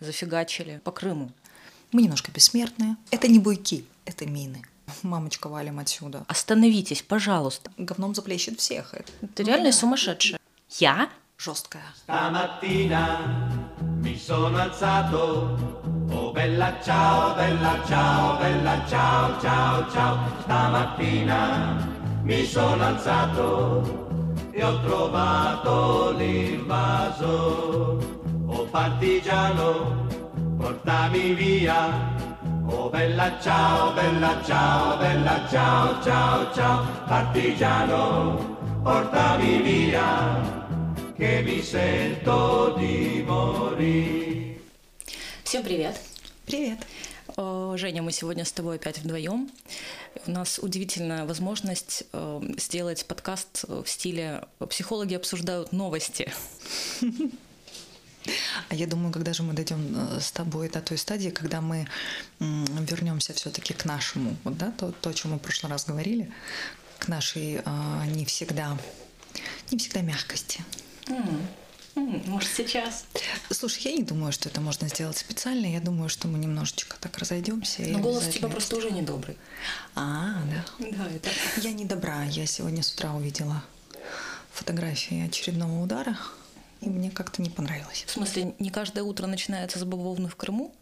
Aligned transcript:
зафигачили 0.00 0.80
по 0.84 0.90
Крыму. 0.90 1.30
Мы 1.92 2.02
немножко 2.02 2.32
бессмертные. 2.32 2.96
Это 3.10 3.28
не 3.28 3.38
буйки, 3.38 3.84
это 4.04 4.26
мины. 4.26 4.62
Мамочка, 5.02 5.48
валим 5.48 5.78
отсюда. 5.78 6.24
Остановитесь, 6.28 7.02
пожалуйста. 7.02 7.70
Говном 7.76 8.14
заплещет 8.14 8.60
всех. 8.60 8.94
Ты 9.34 9.42
реально 9.42 9.72
сумасшедшая. 9.72 10.38
Я? 10.78 11.10
Жесткая. 11.38 11.84
Stamattina 12.02 13.20
mi 14.00 14.16
sono 14.16 14.56
alzato, 14.56 15.84
oh 16.10 16.32
bella 16.32 16.80
ciao, 16.82 17.34
bella 17.34 17.84
ciao, 17.86 18.38
bella 18.38 18.86
ciao, 18.88 19.38
ciao, 19.40 19.90
ciao. 19.90 20.18
Stamattina 20.42 21.76
mi 22.22 22.46
sono 22.46 22.82
alzato 22.82 24.48
e 24.50 24.64
ho 24.64 24.80
trovato 24.80 26.12
l'invaso. 26.16 28.15
Partigiano, 28.76 30.06
portami 30.58 31.32
via. 31.32 32.12
Oh 32.68 32.90
bella 32.90 33.40
ciao, 33.40 33.94
bella 33.94 34.42
ciao, 34.44 34.98
bella 34.98 35.48
ciao, 35.48 36.02
ciao, 36.04 36.52
ciao. 36.52 36.84
Partigiano, 37.08 38.82
portami 38.82 39.62
via 39.62 40.76
che 41.16 41.40
mi 41.40 41.62
sento 41.62 42.74
di 42.76 43.24
morire. 43.26 44.60
Всем 45.42 45.62
привет. 45.62 45.98
Привет. 46.44 46.78
Женя, 47.78 48.02
мы 48.02 48.12
сегодня 48.12 48.44
с 48.44 48.52
тобой 48.52 48.76
опять 48.76 48.98
вдвоем. 48.98 49.48
У 50.26 50.30
нас 50.30 50.58
удивительная 50.58 51.24
возможность 51.24 52.04
э, 52.12 52.40
сделать 52.58 53.06
подкаст 53.06 53.64
в 53.68 53.86
стиле 53.86 54.44
«Психологи 54.68 55.14
обсуждают 55.14 55.72
новости». 55.72 56.30
А 58.68 58.74
я 58.74 58.86
думаю, 58.86 59.12
когда 59.12 59.32
же 59.32 59.42
мы 59.42 59.52
дойдем 59.54 59.94
э, 59.96 60.20
с 60.20 60.32
тобой 60.32 60.68
до 60.68 60.80
той 60.80 60.98
стадии, 60.98 61.30
когда 61.30 61.60
мы 61.60 61.86
вернемся 62.38 63.32
все-таки 63.32 63.74
к 63.74 63.84
нашему, 63.84 64.36
вот, 64.44 64.56
да, 64.56 64.72
то, 64.72 64.92
то, 64.92 65.10
о 65.10 65.14
чем 65.14 65.32
мы 65.32 65.38
в 65.38 65.40
прошлый 65.40 65.70
раз 65.70 65.86
говорили, 65.86 66.30
к 66.98 67.08
нашей 67.08 67.60
а, 67.64 68.04
не 68.06 68.24
всегда, 68.24 68.76
не 69.70 69.78
всегда 69.78 70.00
мягкости. 70.00 70.64
М, 71.08 72.22
Может, 72.26 72.50
сейчас? 72.54 73.04
Слушай, 73.50 73.84
я 73.84 73.92
не 73.92 74.02
думаю, 74.02 74.32
что 74.32 74.48
это 74.48 74.60
можно 74.60 74.88
сделать 74.88 75.16
специально. 75.16 75.66
Я 75.66 75.80
думаю, 75.80 76.08
что 76.08 76.28
мы 76.28 76.38
немножечко 76.38 76.96
так 77.00 77.16
разойдемся. 77.18 77.82
Но 77.82 78.00
голос 78.00 78.28
у 78.28 78.30
тебя 78.30 78.48
просто 78.48 78.76
уже 78.76 78.90
недобрый. 78.90 79.38
А, 79.94 80.42
да. 80.78 80.86
Да, 80.90 81.08
это... 81.08 81.30
Я 81.62 81.72
не 81.72 81.84
добра. 81.86 82.24
Я 82.24 82.46
сегодня 82.46 82.82
с 82.82 82.92
утра 82.92 83.14
увидела 83.14 83.62
фотографии 84.52 85.26
очередного 85.26 85.82
удара, 85.82 86.16
и 86.80 86.88
мне 86.88 87.10
как-то 87.10 87.42
не 87.42 87.50
понравилось. 87.50 88.04
В 88.06 88.10
смысле, 88.10 88.54
не 88.58 88.70
каждое 88.70 89.02
утро 89.02 89.26
начинается 89.26 89.78
с 89.78 89.84
бавовны 89.84 90.28
в 90.28 90.36
Крыму? 90.36 90.72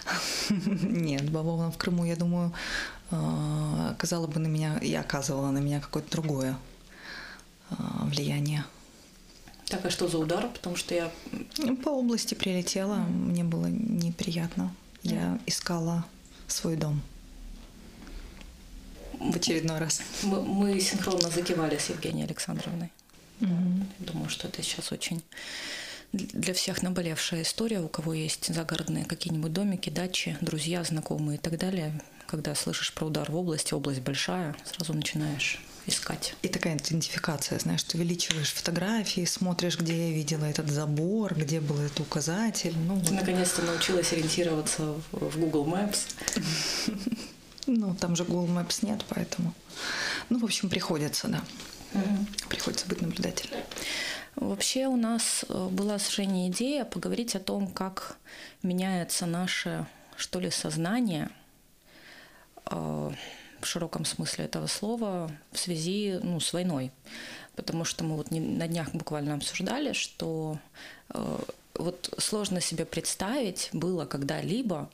Нет, 0.50 1.30
бавовна 1.30 1.70
в 1.70 1.78
Крыму, 1.78 2.04
я 2.04 2.16
думаю, 2.16 2.52
э, 3.10 3.90
оказала 3.90 4.26
бы 4.26 4.38
на 4.40 4.46
меня 4.46 4.78
и 4.78 4.94
оказывала 4.94 5.50
на 5.50 5.58
меня 5.58 5.80
какое-то 5.80 6.10
другое 6.10 6.56
э, 7.70 7.74
влияние. 8.04 8.64
Так, 9.66 9.84
а 9.84 9.90
что 9.90 10.08
за 10.08 10.18
удар? 10.18 10.48
Потому 10.48 10.76
что 10.76 10.94
я... 10.94 11.12
По 11.84 11.90
области 11.90 12.34
прилетела, 12.34 12.96
мне 12.96 13.44
было 13.44 13.66
неприятно. 13.66 14.74
Я 15.02 15.38
искала 15.46 16.04
свой 16.48 16.76
дом 16.76 17.00
в 19.20 19.36
очередной 19.36 19.78
раз. 19.78 20.02
Мы, 20.22 20.42
мы 20.42 20.80
синхронно 20.80 21.30
закивали 21.30 21.76
с 21.76 21.90
Евгенией 21.90 22.26
Александровной. 22.26 22.90
Мгм. 23.40 23.88
Думаю, 23.98 24.28
что 24.28 24.48
это 24.48 24.62
сейчас 24.62 24.92
очень 24.92 25.22
для 26.12 26.54
всех 26.54 26.82
наболевшая 26.82 27.42
история, 27.42 27.80
у 27.80 27.88
кого 27.88 28.14
есть 28.14 28.52
загородные 28.52 29.04
какие-нибудь 29.04 29.52
домики, 29.52 29.90
дачи, 29.90 30.36
друзья, 30.40 30.82
знакомые 30.82 31.38
и 31.38 31.40
так 31.40 31.56
далее. 31.58 32.00
Когда 32.26 32.54
слышишь 32.54 32.92
про 32.92 33.06
удар 33.06 33.30
в 33.30 33.36
области, 33.36 33.74
область 33.74 34.00
большая, 34.00 34.56
сразу 34.64 34.92
начинаешь 34.92 35.60
искать. 35.86 36.34
И 36.42 36.48
такая 36.48 36.76
идентификация, 36.76 37.58
знаешь, 37.58 37.82
ты 37.82 37.96
увеличиваешь 37.96 38.52
фотографии, 38.52 39.24
смотришь, 39.24 39.78
где 39.78 40.08
я 40.08 40.14
видела 40.14 40.44
этот 40.44 40.68
забор, 40.70 41.34
где 41.34 41.60
был 41.60 41.78
этот 41.78 42.00
указатель. 42.00 42.76
Ну, 42.76 43.00
Ты 43.00 43.10
вот. 43.10 43.20
наконец-то 43.20 43.62
научилась 43.62 44.12
ориентироваться 44.12 44.94
в 45.10 45.38
Google 45.38 45.66
Maps. 45.66 46.00
ну, 47.66 47.94
там 47.94 48.16
же 48.16 48.24
Google 48.24 48.48
Maps 48.48 48.78
нет, 48.82 49.04
поэтому... 49.08 49.54
Ну, 50.28 50.38
в 50.38 50.44
общем, 50.44 50.68
приходится, 50.68 51.28
да. 51.28 51.42
Приходится 52.48 52.86
быть 52.86 53.00
наблюдателем. 53.00 53.58
Вообще 54.36 54.86
у 54.86 54.96
нас 54.96 55.44
э, 55.48 55.68
была 55.70 55.98
с 55.98 56.08
Женей 56.08 56.50
идея 56.50 56.84
поговорить 56.84 57.34
о 57.34 57.40
том, 57.40 57.66
как 57.66 58.16
меняется 58.62 59.26
наше, 59.26 59.86
что 60.16 60.40
ли, 60.40 60.50
сознание 60.50 61.30
э, 62.70 63.10
в 63.60 63.66
широком 63.66 64.04
смысле 64.04 64.44
этого 64.44 64.66
слова 64.66 65.30
в 65.52 65.58
связи 65.58 66.18
ну, 66.22 66.38
с 66.38 66.52
войной. 66.52 66.92
Потому 67.56 67.84
что 67.84 68.04
мы 68.04 68.16
вот 68.16 68.30
на 68.30 68.68
днях 68.68 68.94
буквально 68.94 69.34
обсуждали, 69.34 69.92
что 69.92 70.58
э, 71.12 71.38
вот 71.74 72.14
сложно 72.18 72.60
себе 72.60 72.84
представить 72.84 73.68
было 73.72 74.06
когда-либо, 74.06 74.88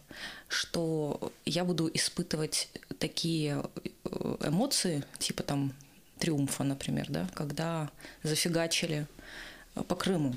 что 0.48 1.32
я 1.44 1.64
буду 1.64 1.90
испытывать 1.92 2.68
такие 2.98 3.62
эмоции, 4.40 5.04
типа 5.18 5.42
там 5.42 5.72
триумфа, 6.18 6.64
например, 6.64 7.06
да, 7.08 7.28
когда 7.34 7.90
зафигачили 8.22 9.06
э, 9.74 9.82
по 9.82 9.94
Крыму. 9.94 10.34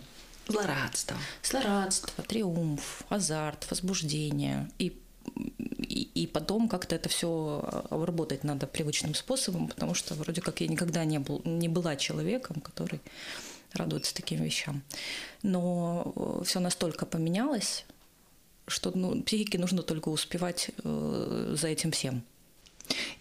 Злорадство. 0.47 1.15
Злорадство, 1.43 2.23
триумф, 2.23 3.03
азарт, 3.09 3.69
возбуждение. 3.69 4.69
И, 4.79 4.99
и, 5.77 6.09
и 6.15 6.27
потом 6.27 6.67
как-то 6.67 6.95
это 6.95 7.07
все 7.07 7.85
обработать 7.91 8.43
надо 8.43 8.65
привычным 8.65 9.13
способом, 9.13 9.67
потому 9.67 9.93
что 9.93 10.15
вроде 10.15 10.41
как 10.41 10.61
я 10.61 10.67
никогда 10.67 11.05
не, 11.05 11.19
был, 11.19 11.41
не 11.45 11.69
была 11.69 11.95
человеком, 11.95 12.61
который 12.61 12.99
радуется 13.73 14.15
таким 14.15 14.41
вещам. 14.41 14.81
Но 15.43 16.41
все 16.45 16.59
настолько 16.59 17.05
поменялось, 17.05 17.85
что 18.67 18.91
ну, 18.95 19.21
психике 19.21 19.59
нужно 19.59 19.83
только 19.83 20.09
успевать 20.09 20.71
э, 20.83 21.55
за 21.55 21.67
этим 21.67 21.91
всем. 21.91 22.23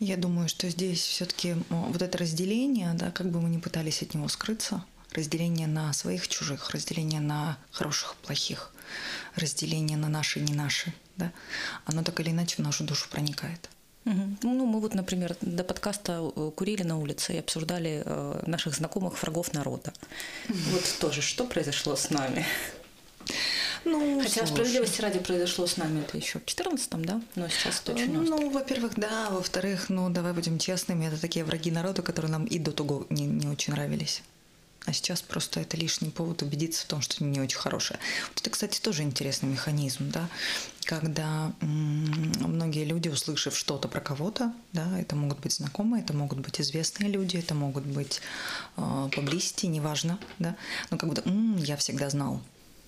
Я 0.01 0.17
думаю, 0.17 0.49
что 0.49 0.69
здесь 0.69 1.01
все-таки 1.01 1.57
вот 1.71 2.03
это 2.03 2.19
разделение, 2.19 2.93
да, 2.95 3.11
как 3.11 3.31
бы 3.31 3.41
мы 3.41 3.49
ни 3.49 3.59
пытались 3.59 4.03
от 4.03 4.15
него 4.15 4.29
скрыться, 4.29 4.85
разделение 5.13 5.67
на 5.67 5.93
своих, 5.93 6.29
чужих, 6.29 6.71
разделение 6.71 7.21
на 7.21 7.59
хороших, 7.71 8.17
плохих, 8.17 8.73
разделение 9.35 9.97
на 9.97 10.09
наши, 10.09 10.41
не 10.41 10.55
наши, 10.55 10.93
да, 11.17 11.33
оно 11.85 12.03
так 12.03 12.21
или 12.21 12.31
иначе 12.31 12.57
в 12.57 12.61
нашу 12.61 12.85
душу 12.85 13.09
проникает. 13.11 13.69
Ну, 14.05 14.65
мы 14.65 14.81
вот, 14.81 14.95
например, 14.95 15.37
до 15.43 15.65
подкаста 15.65 16.33
э, 16.35 16.51
курили 16.57 16.83
на 16.83 16.97
улице 16.97 17.35
и 17.35 17.39
обсуждали 17.39 18.03
э, 18.07 18.43
наших 18.47 18.75
знакомых 18.75 19.21
врагов 19.23 19.53
народа. 19.53 19.93
Вот 20.49 20.97
тоже, 20.99 21.21
что 21.21 21.45
произошло 21.45 21.95
с 21.95 22.09
нами? 22.09 22.47
Ну, 23.91 24.21
Хотя 24.23 24.41
слушай. 24.41 24.51
справедливости 24.53 25.01
ради 25.01 25.19
произошло 25.19 25.67
с 25.67 25.77
нами 25.77 26.01
это 26.01 26.17
еще 26.17 26.39
в 26.39 26.45
14-м, 26.45 27.05
да? 27.05 27.21
Но 27.35 27.49
сейчас 27.49 27.81
это 27.83 27.93
очень 27.93 28.17
остро. 28.19 28.37
Ну, 28.37 28.51
во-первых, 28.51 28.93
да, 28.97 29.31
во-вторых, 29.31 29.89
ну, 29.89 30.11
давай 30.11 30.33
будем 30.33 30.59
честными, 30.59 31.07
это 31.07 31.21
такие 31.21 31.45
враги 31.45 31.71
народа, 31.71 32.03
которые 32.03 32.31
нам 32.33 32.45
и 32.45 32.59
до 32.59 32.73
того 32.73 33.07
не, 33.11 33.25
не 33.27 33.47
очень 33.49 33.73
нравились. 33.73 34.23
А 34.87 34.93
сейчас 34.95 35.21
просто 35.21 35.61
это 35.61 35.77
лишний 35.77 36.09
повод 36.09 36.41
убедиться 36.41 36.83
в 36.85 36.87
том, 36.89 37.03
что 37.03 37.23
не 37.23 37.41
очень 37.41 37.59
хорошие. 37.59 37.99
Вот 38.31 38.41
это, 38.41 38.49
кстати, 38.49 38.81
тоже 38.81 39.03
интересный 39.03 39.51
механизм, 39.51 40.11
да, 40.11 40.29
когда 40.85 41.53
м, 41.61 42.33
многие 42.39 42.85
люди, 42.85 43.09
услышав 43.11 43.55
что-то 43.55 43.89
про 43.89 44.01
кого-то, 44.01 44.51
да, 44.73 44.99
это 44.99 45.15
могут 45.15 45.41
быть 45.41 45.53
знакомые, 45.53 46.03
это 46.03 46.15
могут 46.15 46.39
быть 46.39 46.59
известные 46.61 47.11
люди, 47.11 47.37
это 47.37 47.55
могут 47.55 47.85
быть 47.85 48.23
э, 48.79 49.09
поблизости, 49.15 49.67
неважно, 49.67 50.19
да, 50.39 50.57
но 50.91 50.97
как 50.97 51.09
будто 51.11 51.23
«М, 51.29 51.59
я 51.59 51.77
всегда 51.77 52.09
знал, 52.09 52.41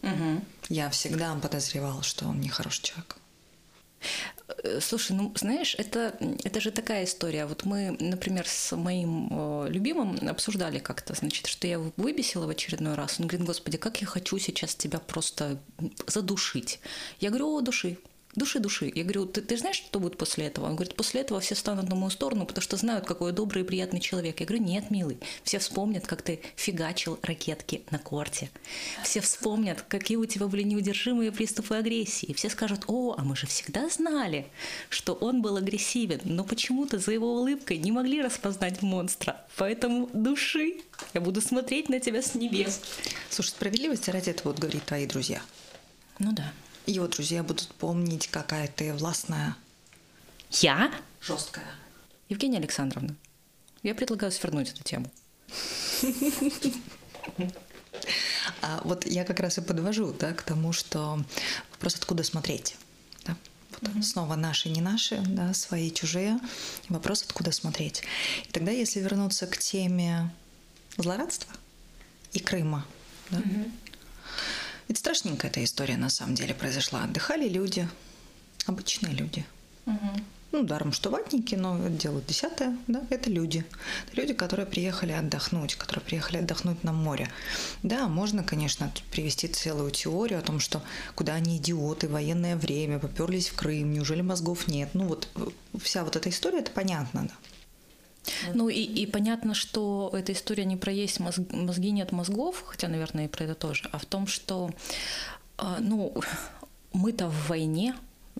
Мгм. 0.03 0.45
я 0.69 0.89
всегда 0.91 1.35
подозревал, 1.35 2.03
что 2.03 2.27
он 2.27 2.41
нехороший 2.41 2.83
человек. 2.85 3.17
Э, 4.65 4.81
Слушай, 4.81 5.13
ну 5.13 5.33
знаешь, 5.37 5.75
это, 5.79 6.17
это 6.45 6.61
же 6.61 6.71
такая 6.71 7.05
история. 7.05 7.47
Вот 7.47 7.65
мы, 7.65 7.97
например, 8.01 8.47
с 8.47 8.77
моим 8.77 9.29
э, 9.31 9.67
любимым 9.69 10.29
обсуждали 10.29 10.79
как-то, 10.79 11.15
значит, 11.15 11.47
что 11.47 11.67
я 11.67 11.75
его 11.75 11.93
выбесила 11.97 12.47
в 12.47 12.51
очередной 12.51 12.95
раз. 12.95 13.21
Он 13.21 13.27
говорит, 13.27 13.47
господи, 13.47 13.77
как 13.77 14.01
я 14.01 14.07
хочу 14.07 14.39
сейчас 14.39 14.75
тебя 14.75 14.99
просто 14.99 15.59
задушить. 16.07 16.81
Я 17.21 17.31
говорю, 17.31 17.57
о, 17.57 17.61
души. 17.61 17.99
Души, 18.37 18.61
души. 18.61 18.93
Я 18.95 19.03
говорю, 19.03 19.27
ты, 19.27 19.41
ты 19.41 19.57
знаешь, 19.57 19.77
что 19.77 19.99
будет 19.99 20.17
после 20.17 20.47
этого? 20.47 20.67
Он 20.67 20.77
говорит, 20.77 20.95
после 20.95 21.23
этого 21.23 21.41
все 21.41 21.57
станут 21.57 21.89
на 21.89 21.97
мою 21.97 22.11
сторону, 22.11 22.47
потому 22.47 22.63
что 22.63 22.77
знают, 22.77 23.05
какой 23.05 23.31
я 23.31 23.37
добрый 23.37 23.63
и 23.63 23.67
приятный 23.67 23.99
человек. 23.99 24.39
Я 24.39 24.47
говорю, 24.47 24.65
нет, 24.65 24.91
милый, 24.91 25.19
все 25.43 25.59
вспомнят, 25.59 26.07
как 26.07 26.23
ты 26.23 26.41
фигачил 26.55 27.19
ракетки 27.23 27.83
на 27.91 27.99
корте. 27.99 28.49
Все 29.03 29.21
вспомнят, 29.21 29.83
какие 29.83 30.17
у 30.17 30.27
тебя 30.27 30.47
были 30.47 30.63
неудержимые 30.63 31.33
приступы 31.33 31.75
агрессии. 31.75 32.33
Все 32.33 32.49
скажут, 32.51 32.85
о, 32.87 33.17
а 33.19 33.25
мы 33.25 33.35
же 33.35 33.49
всегда 33.49 33.89
знали, 33.89 34.47
что 34.91 35.15
он 35.15 35.43
был 35.43 35.57
агрессивен, 35.57 36.21
но 36.23 36.45
почему-то 36.45 37.01
за 37.01 37.11
его 37.11 37.35
улыбкой 37.35 37.79
не 37.79 37.91
могли 37.91 38.23
распознать 38.23 38.81
монстра. 38.81 39.45
Поэтому 39.57 40.09
души, 40.13 40.77
я 41.15 41.21
буду 41.21 41.41
смотреть 41.41 41.89
на 41.89 41.99
тебя 41.99 42.23
с 42.23 42.37
небес. 42.37 42.81
Слушай, 43.29 43.49
справедливости 43.49 44.11
ради 44.11 44.31
это 44.31 44.43
вот 44.45 44.61
говорит 44.61 44.85
твои 44.85 45.07
друзья. 45.07 45.43
Ну 46.21 46.31
да. 46.31 46.53
Его 46.91 47.07
друзья 47.07 47.45
будут 47.45 47.69
помнить, 47.77 48.27
какая 48.27 48.67
ты 48.67 48.93
властная. 48.93 49.57
Я? 50.51 50.93
Жесткая. 51.21 51.67
Евгения 52.29 52.59
Александровна, 52.59 53.15
я 53.85 53.95
предлагаю 53.95 54.33
свернуть 54.33 54.71
эту 54.71 54.83
тему. 54.83 55.11
А 58.63 58.81
вот 58.85 59.07
я 59.07 59.25
как 59.25 59.41
раз 59.41 59.59
и 59.59 59.61
подвожу 59.61 60.13
да, 60.13 60.33
к 60.33 60.43
тому, 60.43 60.73
что 60.73 61.23
вопрос 61.73 61.97
откуда 61.97 62.23
смотреть. 62.23 62.77
Да? 63.25 63.37
Вот 63.71 63.91
mm-hmm. 63.91 64.03
Снова 64.03 64.37
наши, 64.37 64.69
не 64.69 64.81
наши, 64.81 65.21
да, 65.27 65.53
свои, 65.55 65.91
чужие. 65.91 66.39
Вопрос 66.89 67.23
откуда 67.23 67.53
смотреть. 67.53 68.03
И 68.47 68.53
тогда, 68.53 68.71
если 68.71 69.01
вернуться 69.01 69.47
к 69.47 69.59
теме 69.59 70.31
злорадства 70.97 71.53
и 72.33 72.39
Крыма, 72.39 72.87
да, 73.31 73.39
mm-hmm. 73.39 73.73
Ведь 74.91 74.99
страшненькая 74.99 75.51
эта 75.51 75.65
история 75.65 75.97
на 75.97 76.11
самом 76.11 76.35
деле 76.35 76.53
произошла. 76.53 77.05
Отдыхали 77.05 77.49
люди, 77.49 77.89
обычные 78.67 79.15
люди. 79.15 79.47
Mm-hmm 79.87 80.23
ну, 80.53 80.65
даром, 80.65 80.93
что 80.93 81.11
ватники, 81.11 81.55
но 81.55 81.79
это 81.79 81.91
дело 81.91 82.21
десятое, 82.27 82.77
да, 82.89 83.03
это 83.11 83.31
люди. 83.31 83.65
Это 84.09 84.21
люди, 84.21 84.35
которые 84.35 84.67
приехали 84.67 85.13
отдохнуть, 85.13 85.77
которые 85.77 86.05
приехали 86.05 86.39
отдохнуть 86.39 86.83
на 86.83 86.93
море. 86.93 87.31
Да, 87.83 88.09
можно, 88.09 88.43
конечно, 88.43 88.93
привести 89.13 89.49
целую 89.49 89.91
теорию 89.91 90.41
о 90.41 90.43
том, 90.43 90.59
что 90.59 90.83
куда 91.15 91.35
они 91.35 91.59
идиоты, 91.59 92.09
военное 92.09 92.57
время, 92.57 92.99
поперлись 92.99 93.49
в 93.49 93.55
Крым, 93.55 93.93
неужели 93.93 94.23
мозгов 94.23 94.67
нет. 94.67 94.91
Ну, 94.95 95.05
вот 95.07 95.29
э, 95.37 95.47
вся 95.81 96.03
вот 96.05 96.17
эта 96.17 96.29
история, 96.29 96.59
это 96.59 96.73
понятно, 96.73 97.29
да. 97.29 97.35
Ну 98.55 98.69
и, 98.69 98.81
и 98.81 99.07
понятно, 99.07 99.55
что 99.55 100.11
эта 100.13 100.33
история 100.33 100.65
не 100.65 100.77
про 100.77 100.93
есть 100.93 101.21
мозг, 101.21 101.41
мозги 101.51 101.91
нет 101.91 102.13
мозгов, 102.13 102.65
хотя, 102.67 102.89
наверное, 102.89 103.27
и 103.27 103.29
про 103.29 103.45
это 103.45 103.55
тоже, 103.55 103.89
а 103.93 103.99
в 103.99 104.05
том, 104.05 104.27
что 104.27 104.71
а, 105.57 105.79
ну, 105.81 106.15
мы-то 106.93 107.29
в 107.29 107.49
войне, 107.49 107.95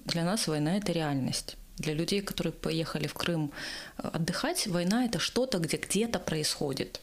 для 0.05 0.25
нас 0.25 0.49
война 0.49 0.77
это 0.77 0.93
реальность. 0.93 1.57
Для 1.77 1.95
людей, 1.95 2.21
которые 2.21 2.53
поехали 2.53 3.07
в 3.07 3.15
Крым 3.15 3.53
э, 3.99 4.09
отдыхать, 4.13 4.67
война 4.67 5.05
это 5.05 5.19
что-то, 5.19 5.59
где 5.59 5.77
где-то 5.77 6.19
происходит. 6.19 7.01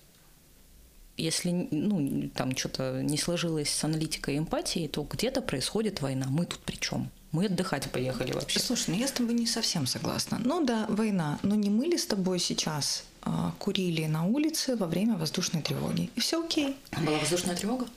Если 1.17 1.67
ну, 1.71 2.29
там 2.29 2.55
что-то 2.55 3.01
не 3.01 3.17
сложилось 3.17 3.69
с 3.69 3.83
аналитикой 3.83 4.35
и 4.35 4.37
эмпатией, 4.37 4.87
то 4.87 5.03
где-то 5.03 5.41
происходит 5.41 6.01
война. 6.01 6.27
Мы 6.29 6.45
тут 6.45 6.59
при 6.59 6.75
чем? 6.75 7.09
Мы 7.31 7.45
отдыхать 7.45 7.89
поехали 7.91 8.31
вообще. 8.31 8.59
Слушай, 8.59 8.91
ну 8.91 8.95
я 8.97 9.07
с 9.07 9.11
тобой 9.11 9.33
не 9.33 9.47
совсем 9.47 9.85
согласна. 9.85 10.39
Ну 10.43 10.63
да, 10.63 10.85
война. 10.89 11.39
Но 11.43 11.55
не 11.55 11.69
мы 11.69 11.85
ли 11.85 11.97
с 11.97 12.05
тобой 12.05 12.39
сейчас 12.39 13.03
а, 13.21 13.53
курили 13.59 14.05
на 14.05 14.25
улице 14.25 14.75
во 14.75 14.87
время 14.87 15.17
воздушной 15.17 15.61
тревоги? 15.61 16.09
И 16.15 16.19
все 16.19 16.43
окей. 16.43 16.77
Была 16.91 17.17
воздушная 17.17 17.55
тревога? 17.55 17.87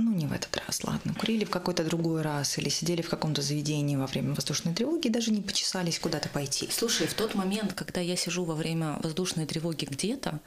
ну 0.00 0.12
не 0.12 0.26
в 0.26 0.32
этот 0.32 0.56
раз, 0.56 0.82
ладно, 0.84 1.14
курили 1.14 1.44
в 1.44 1.50
какой-то 1.50 1.84
другой 1.84 2.22
раз 2.22 2.58
или 2.58 2.68
сидели 2.68 3.02
в 3.02 3.08
каком-то 3.08 3.42
заведении 3.42 3.96
во 3.96 4.06
время 4.06 4.34
воздушной 4.34 4.74
тревоги 4.74 5.08
и 5.08 5.10
даже 5.10 5.30
не 5.30 5.40
почесались 5.40 5.98
куда-то 5.98 6.28
пойти. 6.28 6.68
Слушай, 6.70 7.06
в 7.06 7.14
тот 7.14 7.34
момент, 7.34 7.74
когда 7.74 8.00
я 8.00 8.16
сижу 8.16 8.44
во 8.44 8.54
время 8.54 8.98
воздушной 9.02 9.46
тревоги 9.46 9.84
где-то, 9.84 10.40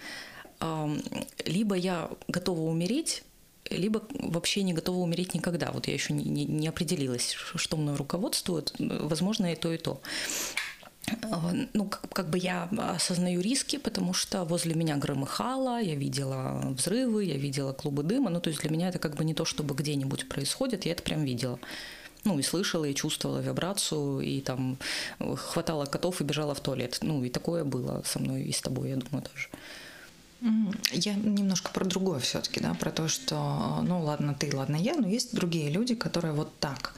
либо 1.46 1.76
я 1.76 2.10
готова 2.28 2.62
умереть, 2.62 3.24
либо 3.70 4.04
вообще 4.12 4.64
не 4.64 4.74
готова 4.74 4.98
умереть 4.98 5.34
никогда. 5.34 5.72
Вот 5.72 5.88
я 5.88 5.94
еще 5.94 6.14
не, 6.14 6.26
не, 6.26 6.46
не 6.46 6.68
определилась, 6.68 7.36
что 7.56 7.78
мной 7.78 7.96
руководствует. 7.96 8.74
Возможно, 8.80 9.52
и 9.52 9.56
то, 9.56 9.72
и 9.72 9.78
то. 9.78 10.02
А, 11.24 11.52
ну, 11.74 11.86
как, 11.86 12.10
как 12.10 12.30
бы 12.30 12.38
я 12.38 12.70
осознаю 12.78 13.42
риски, 13.42 13.78
потому 13.78 14.14
что 14.14 14.46
возле 14.46 14.74
меня 14.74 14.98
громыхало, 14.98 15.82
я 15.82 15.96
видела 15.96 16.62
взрывы, 16.78 17.26
я 17.26 17.38
видела 17.38 17.74
клубы 17.74 18.04
дыма. 18.04 18.30
Ну, 18.30 18.40
то 18.40 18.50
есть 18.50 18.62
для 18.62 18.70
меня 18.70 18.90
это 18.90 19.00
как 19.00 19.16
бы 19.16 19.26
не 19.26 19.34
то, 19.34 19.46
чтобы 19.46 19.76
где-нибудь 19.76 20.30
происходит, 20.30 20.86
я 20.86 20.94
это 20.94 21.04
прям 21.04 21.24
видела. 21.24 21.60
Ну, 22.26 22.40
и 22.40 22.42
слышала, 22.42 22.86
и 22.86 22.96
чувствовала 22.96 23.40
вибрацию, 23.40 24.22
и 24.22 24.40
там 24.40 24.78
хватала 25.20 25.86
котов 25.86 26.22
и 26.22 26.24
бежала 26.24 26.56
в 26.56 26.62
туалет. 26.62 27.00
Ну, 27.02 27.24
и 27.24 27.30
такое 27.30 27.66
было 27.66 28.02
со 28.06 28.20
мной 28.20 28.44
и 28.44 28.52
с 28.54 28.62
тобой, 28.62 28.92
я 28.92 28.96
думаю, 28.96 29.24
тоже. 29.24 29.50
Я 30.92 31.14
немножко 31.14 31.72
про 31.72 31.86
другое 31.86 32.20
все-таки, 32.20 32.60
да, 32.60 32.74
про 32.74 32.92
то, 32.92 33.08
что, 33.08 33.82
ну 33.84 34.04
ладно 34.04 34.36
ты, 34.38 34.54
ладно 34.54 34.76
я, 34.76 34.96
но 34.96 35.08
есть 35.08 35.34
другие 35.34 35.70
люди, 35.70 35.96
которые 35.96 36.34
вот 36.34 36.60
так 36.60 36.94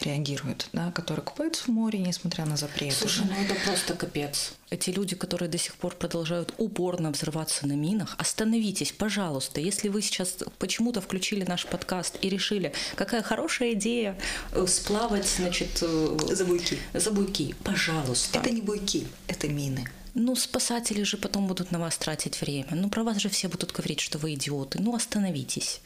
реагируют, 0.00 0.68
да, 0.72 0.90
которые 0.90 1.24
купаются 1.24 1.64
в 1.64 1.68
море, 1.68 1.98
несмотря 2.00 2.44
на 2.44 2.56
запреты. 2.56 2.96
Слушай, 2.96 3.26
ну 3.26 3.34
это 3.40 3.54
просто 3.64 3.94
капец. 3.94 4.52
Эти 4.70 4.90
люди, 4.90 5.14
которые 5.14 5.48
до 5.48 5.58
сих 5.58 5.74
пор 5.74 5.94
продолжают 5.94 6.54
упорно 6.58 7.10
взрываться 7.10 7.66
на 7.66 7.74
минах, 7.74 8.14
остановитесь, 8.18 8.92
пожалуйста. 8.92 9.60
Если 9.60 9.88
вы 9.88 10.02
сейчас 10.02 10.36
почему-то 10.58 11.00
включили 11.00 11.44
наш 11.44 11.66
подкаст 11.66 12.18
и 12.20 12.28
решили, 12.28 12.72
какая 12.96 13.22
хорошая 13.22 13.72
идея 13.72 14.18
э, 14.52 14.66
сплавать, 14.66 15.26
значит... 15.26 15.78
Э, 15.82 16.16
за 16.28 16.44
буйки. 16.44 16.78
За 16.94 17.10
буйки, 17.10 17.54
пожалуйста. 17.64 18.40
Это 18.40 18.50
не 18.50 18.60
буйки, 18.60 19.06
это 19.28 19.48
мины. 19.48 19.88
Ну, 20.14 20.34
спасатели 20.36 21.02
же 21.02 21.16
потом 21.16 21.46
будут 21.46 21.70
на 21.70 21.78
вас 21.78 21.96
тратить 21.96 22.40
время. 22.40 22.68
Ну, 22.72 22.88
про 22.88 23.04
вас 23.04 23.18
же 23.18 23.28
все 23.28 23.48
будут 23.48 23.72
говорить, 23.72 24.00
что 24.00 24.18
вы 24.18 24.34
идиоты. 24.34 24.80
Ну, 24.80 24.94
остановитесь. 24.94 25.80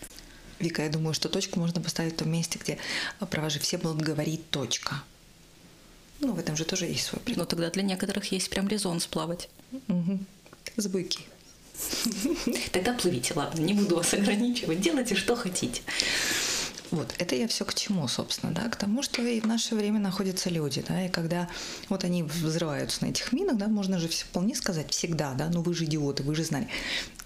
Вика, 0.59 0.83
я 0.83 0.89
думаю, 0.89 1.13
что 1.15 1.29
точку 1.29 1.59
можно 1.59 1.81
поставить 1.81 2.15
в 2.15 2.17
том 2.17 2.31
месте, 2.31 2.59
где 2.63 2.79
про 3.19 3.43
вас 3.43 3.53
же 3.53 3.59
все 3.59 3.79
будут 3.79 4.01
говорить 4.01 4.49
точка. 4.51 5.03
Ну, 6.21 6.33
в 6.33 6.39
этом 6.39 6.57
же 6.57 6.65
тоже 6.65 6.87
есть 6.87 7.07
свой 7.07 7.21
прикол. 7.21 7.43
Но 7.43 7.47
тогда 7.47 7.71
для 7.71 7.83
некоторых 7.83 8.31
есть 8.31 8.49
прям 8.49 8.69
резон 8.69 9.01
сплавать. 9.01 9.49
Угу. 9.89 10.21
С 10.77 10.87
буйки. 10.87 11.21
Тогда 12.71 12.93
плывите, 12.93 13.35
ладно, 13.35 13.61
не 13.61 13.75
буду 13.75 13.97
вас 13.97 14.15
ограничивать. 14.15 14.81
Делайте, 14.81 15.17
что 15.17 15.35
хотите. 15.35 15.83
Вот, 16.93 17.15
это 17.17 17.35
я 17.35 17.49
все 17.49 17.65
к 17.65 17.73
чему, 17.73 18.06
собственно, 18.06 18.53
да, 18.53 18.69
к 18.69 18.77
тому, 18.77 19.03
что 19.03 19.23
и 19.23 19.41
в 19.41 19.47
наше 19.47 19.75
время 19.75 19.99
находятся 19.99 20.50
люди, 20.50 20.85
да, 20.87 21.06
и 21.06 21.09
когда 21.09 21.49
вот 21.89 22.05
они 22.05 22.23
взрываются 22.23 23.03
на 23.03 23.09
этих 23.09 23.33
минах, 23.33 23.56
да, 23.56 23.67
можно 23.69 23.99
же 23.99 24.09
вполне 24.09 24.55
сказать 24.55 24.91
всегда, 24.91 25.33
да, 25.33 25.49
ну 25.49 25.62
вы 25.62 25.73
же 25.73 25.87
идиоты, 25.87 26.23
вы 26.23 26.35
же 26.35 26.44
знали. 26.44 26.69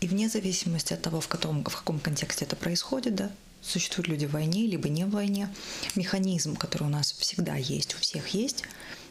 И 0.00 0.06
вне 0.06 0.28
зависимости 0.28 0.92
от 0.92 1.02
того, 1.02 1.20
в 1.20 1.26
каком, 1.26 1.64
в 1.64 1.76
каком 1.76 1.98
контексте 1.98 2.44
это 2.44 2.54
происходит, 2.54 3.16
да, 3.16 3.32
существуют 3.60 4.06
люди 4.06 4.26
в 4.26 4.30
войне, 4.30 4.68
либо 4.68 4.88
не 4.88 5.04
в 5.04 5.10
войне, 5.10 5.52
механизм, 5.96 6.54
который 6.54 6.84
у 6.84 6.90
нас 6.90 7.10
всегда 7.10 7.56
есть, 7.56 7.96
у 7.96 7.98
всех 7.98 8.28
есть, 8.28 8.62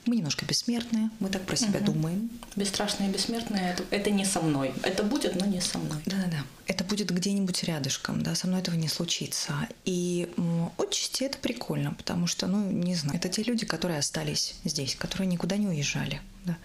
мы 0.05 0.15
немножко 0.17 0.45
бессмертные, 0.45 1.09
мы 1.19 1.29
так 1.29 1.43
про 1.43 1.55
себя 1.55 1.79
угу. 1.79 1.93
думаем. 1.93 2.29
Бесстрашные 2.55 3.09
и 3.09 3.13
бессмертные 3.13 3.71
это, 3.71 3.83
это 3.91 4.09
не 4.11 4.25
со 4.25 4.41
мной. 4.41 4.73
Это 4.83 5.03
будет, 5.03 5.35
но 5.35 5.45
не 5.45 5.61
со 5.61 5.77
мной. 5.77 5.97
Да-да-да. 6.05 6.43
Это 6.67 6.83
будет 6.83 7.11
где-нибудь 7.11 7.63
рядышком, 7.63 8.23
да, 8.23 8.35
со 8.35 8.47
мной 8.47 8.61
этого 8.61 8.75
не 8.75 8.87
случится. 8.87 9.53
И 9.85 10.29
отчасти 10.77 11.23
это 11.23 11.37
прикольно, 11.37 11.93
потому 11.93 12.27
что, 12.27 12.47
ну, 12.47 12.71
не 12.71 12.95
знаю, 12.95 13.17
это 13.17 13.29
те 13.29 13.43
люди, 13.43 13.65
которые 13.65 13.99
остались 13.99 14.55
здесь, 14.63 14.95
которые 14.95 15.27
никуда 15.27 15.57
не 15.57 15.67
уезжали. 15.67 16.21
Да. 16.45 16.57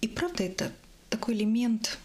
И 0.00 0.08
правда, 0.08 0.44
это 0.44 0.72
такой 1.10 1.34
элемент 1.34 1.98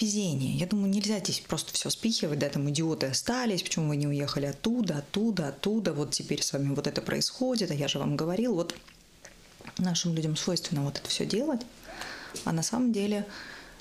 везения. 0.00 0.56
Я 0.56 0.66
думаю, 0.66 0.88
нельзя 0.90 1.18
здесь 1.18 1.40
просто 1.40 1.72
все 1.74 1.90
спихивать, 1.90 2.38
да, 2.38 2.48
там 2.48 2.68
идиоты 2.70 3.06
остались, 3.06 3.62
почему 3.62 3.88
вы 3.88 3.96
не 3.96 4.06
уехали 4.06 4.46
оттуда, 4.46 4.98
оттуда, 4.98 5.48
оттуда, 5.48 5.92
вот 5.92 6.12
теперь 6.12 6.42
с 6.42 6.52
вами 6.52 6.74
вот 6.74 6.86
это 6.86 7.02
происходит, 7.02 7.70
а 7.70 7.74
я 7.74 7.88
же 7.88 7.98
вам 7.98 8.16
говорил, 8.16 8.54
вот 8.54 8.74
нашим 9.78 10.14
людям 10.14 10.36
свойственно 10.36 10.82
вот 10.82 10.98
это 10.98 11.08
все 11.08 11.26
делать, 11.26 11.62
а 12.44 12.52
на 12.52 12.62
самом 12.62 12.92
деле 12.92 13.26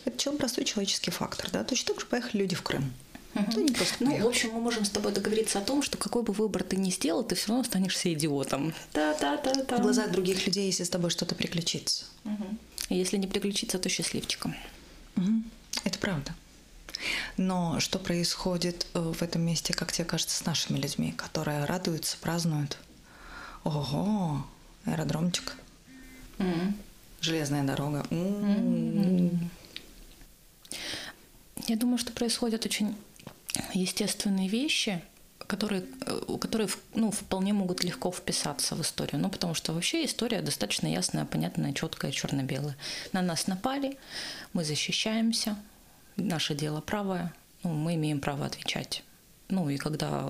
это 0.06 0.32
простой 0.32 0.66
человеческий 0.66 1.12
фактор, 1.12 1.50
да, 1.52 1.64
точно 1.64 1.94
так 1.94 2.02
же 2.02 2.08
поехали 2.08 2.42
люди 2.42 2.56
в 2.56 2.62
Крым. 2.62 2.94
Угу. 3.34 3.62
не 3.62 3.72
просто 3.72 3.96
ну, 4.04 4.18
в 4.18 4.28
общем, 4.28 4.52
мы 4.52 4.60
можем 4.60 4.84
с 4.84 4.90
тобой 4.90 5.14
договориться 5.14 5.60
о 5.60 5.62
том, 5.62 5.82
что 5.82 5.98
какой 5.98 6.22
бы 6.22 6.34
выбор 6.34 6.64
ты 6.64 6.76
ни 6.76 6.90
сделал, 6.90 7.24
ты 7.24 7.36
все 7.36 7.48
равно 7.48 7.62
останешься 7.62 8.12
идиотом. 8.12 8.74
Да, 8.94 9.16
да, 9.20 9.38
да, 9.38 9.54
да. 9.54 9.78
В 9.78 9.82
глазах 9.82 10.12
других 10.12 10.46
людей, 10.46 10.66
если 10.66 10.84
с 10.84 10.90
тобой 10.90 11.12
что-то 11.12 11.34
приключится. 11.34 12.06
Угу. 12.26 12.46
И 12.90 12.96
если 12.96 13.18
не 13.18 13.28
приключится, 13.28 13.80
то 13.80 13.88
счастливчиком. 13.88 14.54
Угу. 15.16 15.44
Это 15.86 16.00
правда. 16.00 16.36
Но 17.38 17.80
что 17.80 18.00
происходит 18.00 18.86
э, 18.94 19.00
в 19.00 19.22
этом 19.22 19.42
месте, 19.44 19.74
как 19.74 19.92
тебе 19.92 20.06
кажется, 20.06 20.36
с 20.36 20.46
нашими 20.46 20.78
людьми, 20.78 21.14
которые 21.14 21.64
радуются, 21.66 22.18
празднуют? 22.20 22.78
Ого, 23.64 24.46
аэродромчик. 24.86 25.56
Mm. 26.38 26.74
Железная 27.22 27.64
дорога. 27.64 28.06
Mm. 28.10 29.38
Я 31.68 31.76
думаю, 31.76 31.98
что 31.98 32.12
происходят 32.12 32.66
очень 32.66 32.96
естественные 33.74 34.48
вещи, 34.48 35.02
которые, 35.48 35.84
э, 36.06 36.38
которые 36.40 36.70
ну, 36.96 37.12
вполне 37.12 37.54
могут 37.54 37.84
легко 37.84 38.12
вписаться 38.12 38.76
в 38.76 38.82
историю. 38.82 39.22
Ну, 39.22 39.30
потому 39.30 39.54
что 39.54 39.74
вообще 39.74 40.06
история 40.06 40.42
достаточно 40.42 40.88
ясная, 40.88 41.26
понятная, 41.26 41.74
четкая, 41.74 42.12
черно-белая. 42.12 42.78
На 43.14 43.22
нас 43.22 43.48
напали, 43.48 43.98
мы 44.54 44.64
защищаемся, 44.64 45.58
наше 46.16 46.56
дело 46.56 46.82
правое, 46.82 47.34
ну, 47.64 47.74
мы 47.74 47.96
имеем 47.96 48.20
право 48.20 48.46
отвечать. 48.46 49.04
Ну 49.50 49.70
и 49.70 49.78
когда 49.78 50.28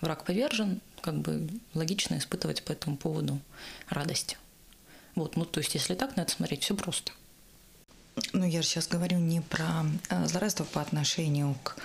враг 0.00 0.24
повержен, 0.24 0.80
как 1.00 1.18
бы 1.18 1.48
логично 1.74 2.18
испытывать 2.18 2.62
по 2.62 2.72
этому 2.72 2.96
поводу 2.96 3.40
радость. 3.88 4.36
Вот, 5.14 5.36
ну 5.36 5.44
то 5.44 5.60
есть 5.60 5.74
если 5.74 5.94
так 5.94 6.16
на 6.16 6.22
это 6.22 6.32
смотреть, 6.32 6.62
все 6.62 6.74
просто. 6.74 7.12
Ну 8.32 8.44
я 8.44 8.62
же 8.62 8.68
сейчас 8.68 8.88
говорю 8.88 9.18
не 9.18 9.40
про 9.40 9.84
э, 10.08 10.26
злорадство 10.26 10.64
по 10.64 10.80
отношению 10.80 11.56
к 11.62 11.76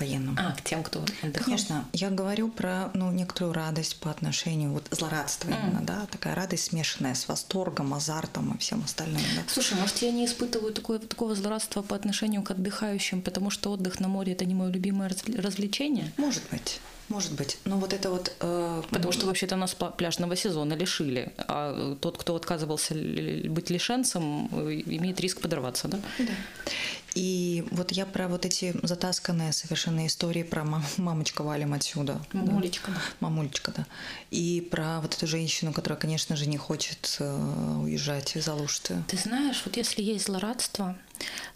военным. 0.00 0.36
А, 0.38 0.52
к 0.52 0.62
тем, 0.62 0.82
кто 0.82 1.00
отдыхал? 1.22 1.44
Конечно, 1.44 1.84
я 1.92 2.10
говорю 2.10 2.48
про 2.48 2.90
ну, 2.94 3.12
некоторую 3.12 3.52
радость 3.52 4.00
по 4.00 4.10
отношению, 4.10 4.72
вот 4.72 4.88
злорадство 4.90 5.48
mm. 5.48 5.62
именно, 5.62 5.80
да, 5.82 6.06
такая 6.10 6.34
радость 6.34 6.64
смешанная 6.64 7.14
с 7.14 7.28
восторгом, 7.28 7.94
азартом 7.94 8.54
и 8.54 8.58
всем 8.58 8.82
остальным. 8.84 9.22
Да. 9.36 9.42
Слушай, 9.46 9.78
может, 9.78 9.98
я 9.98 10.10
не 10.10 10.26
испытываю 10.26 10.72
такое, 10.72 10.98
такого 10.98 11.34
злорадства 11.34 11.82
по 11.82 11.94
отношению 11.94 12.42
к 12.42 12.50
отдыхающим, 12.50 13.22
потому 13.22 13.50
что 13.50 13.70
отдых 13.70 14.00
на 14.00 14.08
море– 14.08 14.32
это 14.34 14.44
не 14.44 14.54
мое 14.54 14.70
любимое 14.70 15.10
развлечение? 15.36 16.12
Может 16.16 16.42
быть. 16.50 16.80
Может 17.10 17.32
быть. 17.32 17.58
Но 17.64 17.76
вот 17.76 17.92
это 17.92 18.08
вот... 18.08 18.32
Э, 18.38 18.82
Потому 18.88 19.10
что 19.10 19.26
вообще-то 19.26 19.56
нас 19.56 19.74
пляжного 19.74 20.36
сезона 20.36 20.74
лишили. 20.74 21.32
А 21.38 21.96
тот, 22.00 22.16
кто 22.16 22.36
отказывался 22.36 22.94
быть 22.94 23.68
лишенцем, 23.68 24.48
э, 24.52 24.80
имеет 24.86 25.20
риск 25.20 25.40
подорваться, 25.40 25.88
да? 25.88 25.98
Да. 26.18 26.32
И 27.14 27.64
вот 27.70 27.92
я 27.92 28.06
про 28.06 28.28
вот 28.28 28.46
эти 28.46 28.74
затасканные 28.82 29.52
совершенно 29.52 30.06
истории 30.06 30.42
про 30.42 30.64
мам, 30.64 30.84
мамочка 30.96 31.42
валим 31.42 31.72
отсюда. 31.72 32.20
Мамулечка, 32.32 32.90
да. 32.92 33.00
Мамулечка, 33.20 33.72
да. 33.76 33.86
И 34.30 34.66
про 34.70 35.00
вот 35.00 35.14
эту 35.14 35.26
женщину, 35.26 35.72
которая, 35.72 35.98
конечно 35.98 36.36
же, 36.36 36.46
не 36.46 36.56
хочет 36.56 37.16
э, 37.18 37.76
уезжать 37.82 38.36
из 38.36 38.48
Алушты. 38.48 39.02
Ты 39.08 39.16
знаешь, 39.16 39.62
вот 39.64 39.76
если 39.76 40.02
есть 40.02 40.26
злорадство, 40.26 40.96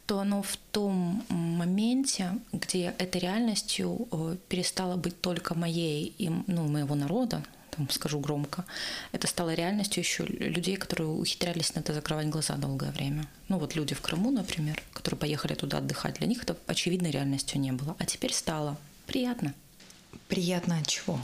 то 0.07 0.19
оно 0.19 0.43
в 0.43 0.57
том 0.73 1.25
моменте, 1.29 2.33
где 2.53 2.95
этой 2.99 3.21
реальностью 3.21 4.09
э, 4.11 4.37
перестало 4.49 4.97
быть 4.97 5.21
только 5.21 5.55
моей 5.55 6.15
и 6.19 6.31
ну, 6.47 6.69
моего 6.69 6.95
народа, 6.95 7.43
там, 7.77 7.89
скажу 7.91 8.19
громко, 8.21 8.65
это 9.13 9.27
стало 9.27 9.55
реальностью 9.55 10.03
еще 10.03 10.25
людей, 10.25 10.77
которые 10.77 11.09
ухитрялись 11.09 11.75
на 11.75 11.81
это 11.81 11.93
закрывать 11.93 12.29
глаза 12.29 12.57
долгое 12.57 12.91
время. 12.91 13.27
Ну 13.49 13.59
вот 13.59 13.75
люди 13.75 13.95
в 13.95 14.01
Крыму, 14.01 14.31
например, 14.31 14.83
которые 14.93 15.19
поехали 15.19 15.55
туда 15.55 15.79
отдыхать, 15.79 16.15
для 16.19 16.27
них 16.27 16.43
это 16.43 16.57
очевидной 16.67 17.11
реальностью 17.11 17.61
не 17.61 17.73
было. 17.73 17.97
А 17.99 18.05
теперь 18.05 18.33
стало 18.33 18.77
приятно. 19.07 19.55
Приятно 20.29 20.79
от 20.79 20.87
чего? 20.87 21.21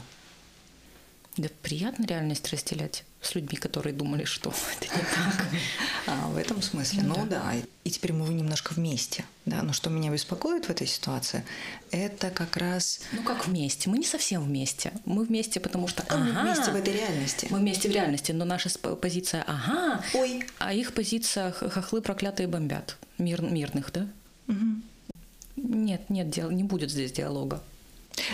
Да 1.37 1.47
приятно 1.61 2.05
реальность 2.05 2.51
разделять 2.51 3.05
с 3.21 3.35
людьми, 3.35 3.55
которые 3.55 3.93
думали, 3.93 4.25
что 4.25 4.53
это 4.81 4.93
не 4.93 5.01
так. 5.01 5.45
А, 6.07 6.27
в 6.27 6.37
этом 6.37 6.61
смысле, 6.61 7.03
ну, 7.03 7.15
ну 7.15 7.25
да. 7.25 7.39
да. 7.39 7.53
И 7.83 7.89
теперь 7.89 8.11
мы 8.11 8.27
немножко 8.33 8.73
вместе. 8.73 9.23
Да? 9.45 9.61
Но 9.61 9.71
что 9.71 9.89
меня 9.89 10.11
беспокоит 10.11 10.65
в 10.65 10.69
этой 10.69 10.87
ситуации, 10.87 11.45
это 11.91 12.31
как 12.31 12.57
раз... 12.57 13.01
Ну 13.13 13.23
как 13.23 13.47
вместе? 13.47 13.89
Мы 13.89 13.99
не 13.99 14.05
совсем 14.05 14.43
вместе. 14.43 14.91
Мы 15.05 15.23
вместе, 15.23 15.59
потому 15.59 15.87
что... 15.87 16.03
А, 16.09 16.15
ага, 16.15 16.23
мы 16.23 16.41
вместе 16.41 16.71
в 16.71 16.75
этой 16.75 16.93
реальности. 16.93 17.47
Мы 17.49 17.59
вместе 17.59 17.87
в 17.87 17.91
реальности, 17.91 18.31
но 18.31 18.43
наша 18.43 18.69
позиция 18.79 19.43
«ага», 19.47 20.03
Ой. 20.13 20.43
а 20.59 20.73
их 20.73 20.93
позиция 20.93 21.51
«хохлы 21.51 22.01
проклятые 22.01 22.47
бомбят». 22.47 22.97
Мир, 23.17 23.41
мирных, 23.41 23.91
да? 23.93 24.07
Угу. 24.47 24.57
Нет, 25.57 26.09
нет, 26.09 26.35
не 26.51 26.63
будет 26.63 26.89
здесь 26.91 27.11
диалога. 27.11 27.61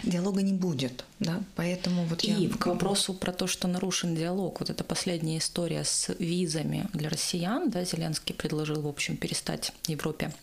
Диалога 0.04 0.42
не 0.42 0.54
будет, 0.54 1.06
да, 1.20 1.42
поэтому 1.56 2.06
вот 2.06 2.24
и 2.24 2.32
я... 2.32 2.38
И 2.38 2.48
к 2.48 2.66
вопросу 2.66 3.14
про 3.14 3.32
то, 3.32 3.48
что 3.48 3.68
нарушен 3.68 4.16
диалог, 4.16 4.60
вот 4.60 4.70
эта 4.70 4.84
последняя 4.84 5.38
история 5.38 5.84
с 5.84 6.14
визами 6.20 6.88
для 6.94 7.10
россиян, 7.10 7.70
да, 7.70 7.84
Зеленский 7.84 8.36
предложил, 8.36 8.82
в 8.82 8.88
общем, 8.88 9.18
перестать 9.18 9.72
Европе 9.88 10.34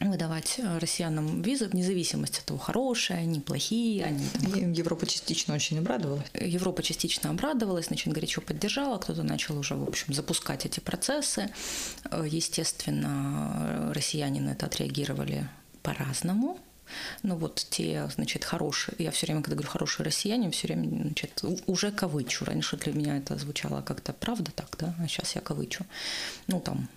выдавать 0.00 0.58
россиянам 0.80 1.42
визы 1.42 1.68
вне 1.68 1.84
зависимости 1.84 2.40
от 2.40 2.46
того, 2.46 2.58
хорошие 2.58 3.20
они, 3.20 3.40
плохие 3.40 4.04
они. 4.04 4.26
Там... 4.32 4.72
Европа 4.72 5.06
частично 5.06 5.54
очень 5.54 5.78
обрадовалась. 5.78 6.26
Европа 6.34 6.82
частично 6.82 7.30
обрадовалась, 7.30 7.86
значит, 7.86 8.12
горячо 8.12 8.40
поддержала, 8.40 8.98
кто-то 8.98 9.22
начал 9.22 9.56
уже, 9.58 9.76
в 9.76 9.86
общем, 9.86 10.12
запускать 10.12 10.66
эти 10.66 10.80
процессы. 10.80 11.50
Естественно, 12.10 13.92
россияне 13.94 14.40
на 14.40 14.50
это 14.50 14.66
отреагировали 14.66 15.48
по-разному, 15.82 16.58
ну 17.22 17.36
вот 17.36 17.66
те, 17.70 18.08
значит, 18.14 18.44
хорошие, 18.44 18.94
я 18.98 19.10
все 19.10 19.26
время, 19.26 19.42
когда 19.42 19.56
говорю 19.56 19.70
хорошие 19.70 20.04
россияне, 20.04 20.50
все 20.50 20.68
время, 20.68 20.88
значит, 21.02 21.42
уже 21.66 21.90
кавычу. 21.90 22.44
Раньше 22.44 22.76
для 22.76 22.92
меня 22.92 23.16
это 23.18 23.36
звучало 23.38 23.82
как-то 23.82 24.12
правда 24.12 24.50
так, 24.54 24.76
да, 24.78 24.94
а 24.98 25.08
сейчас 25.08 25.34
я 25.34 25.40
кавычу. 25.40 25.84
Ну 26.46 26.60
там 26.60 26.88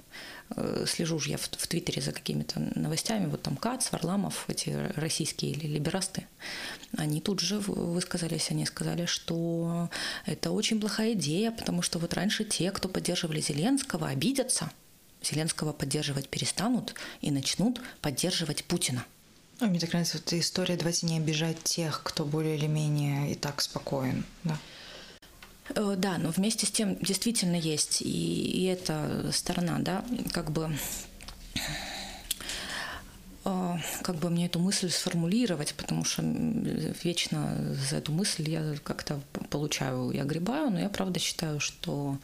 э, 0.56 0.86
слежу 0.88 1.20
же 1.20 1.32
я 1.32 1.38
в, 1.38 1.44
в 1.44 1.68
Твиттере 1.68 2.02
за 2.02 2.12
какими-то 2.12 2.60
новостями, 2.76 3.28
вот 3.28 3.42
там 3.42 3.58
Кац, 3.58 3.92
Варламов, 3.92 4.46
эти 4.48 4.70
российские 4.96 5.52
или 5.52 5.68
либерасты, 5.68 6.28
они 6.98 7.22
тут 7.22 7.40
же 7.40 7.60
высказались, 7.60 8.52
они 8.52 8.66
сказали, 8.66 9.06
что 9.06 9.90
это 10.26 10.52
очень 10.52 10.80
плохая 10.80 11.14
идея, 11.14 11.52
потому 11.52 11.82
что 11.82 12.00
вот 12.00 12.14
раньше 12.14 12.44
те, 12.44 12.72
кто 12.72 12.88
поддерживали 12.90 13.42
Зеленского, 13.42 14.08
обидятся, 14.08 14.72
Зеленского 15.26 15.74
поддерживать 15.74 16.30
перестанут 16.30 16.94
и 17.22 17.32
начнут 17.32 17.82
поддерживать 18.02 18.64
Путина. 18.66 19.06
Ну, 19.60 19.68
мне 19.68 19.80
так 19.80 19.94
нравится 19.94 20.18
эта 20.18 20.38
история, 20.38 20.76
давайте 20.76 21.06
не 21.06 21.18
обижать 21.18 21.64
тех, 21.64 22.02
кто 22.04 22.26
более 22.26 22.58
или 22.58 22.68
менее 22.68 23.32
и 23.32 23.36
так 23.36 23.62
спокоен. 23.62 24.26
Да. 24.44 24.58
Э, 25.76 25.96
да, 25.98 26.18
но 26.18 26.30
вместе 26.30 26.66
с 26.66 26.72
тем 26.72 26.98
действительно 26.98 27.56
есть 27.56 28.02
и, 28.02 28.06
и 28.06 28.66
эта 28.66 29.30
сторона, 29.32 29.80
да, 29.80 30.04
как 30.34 30.52
бы 30.52 30.76
э, 33.46 33.78
как 34.02 34.16
бы 34.18 34.30
мне 34.30 34.48
эту 34.48 34.60
мысль 34.60 34.90
сформулировать, 34.90 35.74
потому 35.76 36.04
что 36.04 36.22
вечно 37.04 37.56
за 37.90 37.98
эту 37.98 38.12
мысль 38.12 38.50
я 38.50 38.76
как-то 38.84 39.22
получаю 39.50 40.12
и 40.12 40.18
огребаю, 40.18 40.70
но 40.70 40.80
я 40.80 40.90
правда 40.90 41.20
считаю, 41.20 41.62
что 41.62 42.18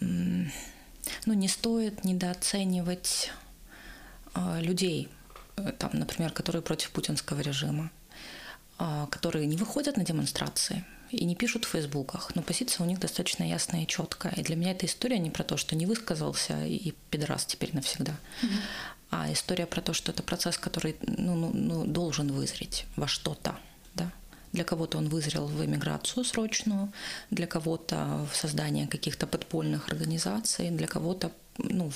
ну, 0.00 0.48
не 1.26 1.48
стоит 1.48 2.04
недооценивать 2.04 3.32
э, 4.34 4.60
людей, 4.62 5.08
там, 5.78 5.90
например, 5.92 6.32
которые 6.32 6.62
против 6.62 6.90
путинского 6.90 7.40
режима, 7.40 7.90
а, 8.78 9.06
которые 9.06 9.46
не 9.46 9.56
выходят 9.56 9.96
на 9.96 10.04
демонстрации 10.04 10.84
и 11.10 11.24
не 11.24 11.34
пишут 11.34 11.64
в 11.64 11.68
фейсбуках, 11.68 12.34
но 12.34 12.42
позиция 12.42 12.84
у 12.84 12.88
них 12.88 12.98
достаточно 12.98 13.48
ясная 13.48 13.84
и 13.84 13.86
четкая. 13.86 14.32
И 14.32 14.42
для 14.42 14.56
меня 14.56 14.72
эта 14.72 14.86
история 14.86 15.18
не 15.18 15.30
про 15.30 15.44
то, 15.44 15.56
что 15.56 15.76
не 15.76 15.86
высказался 15.86 16.64
и 16.64 16.92
пидорас 17.10 17.46
теперь 17.46 17.74
навсегда, 17.74 18.12
mm-hmm. 18.42 18.60
а 19.10 19.32
история 19.32 19.66
про 19.66 19.80
то, 19.80 19.94
что 19.94 20.12
это 20.12 20.22
процесс, 20.22 20.58
который 20.58 20.96
ну, 21.00 21.34
ну, 21.36 21.52
ну, 21.54 21.84
должен 21.84 22.32
вызреть 22.32 22.86
во 22.96 23.06
что-то. 23.06 23.56
Да? 23.94 24.12
Для 24.52 24.64
кого-то 24.64 24.98
он 24.98 25.08
вызрел 25.08 25.46
в 25.46 25.64
эмиграцию 25.64 26.24
срочную, 26.24 26.92
для 27.30 27.46
кого-то 27.46 28.26
в 28.30 28.36
создание 28.36 28.86
каких-то 28.86 29.26
подпольных 29.26 29.88
организаций, 29.88 30.70
для 30.70 30.86
кого-то 30.86 31.30
ну, 31.58 31.90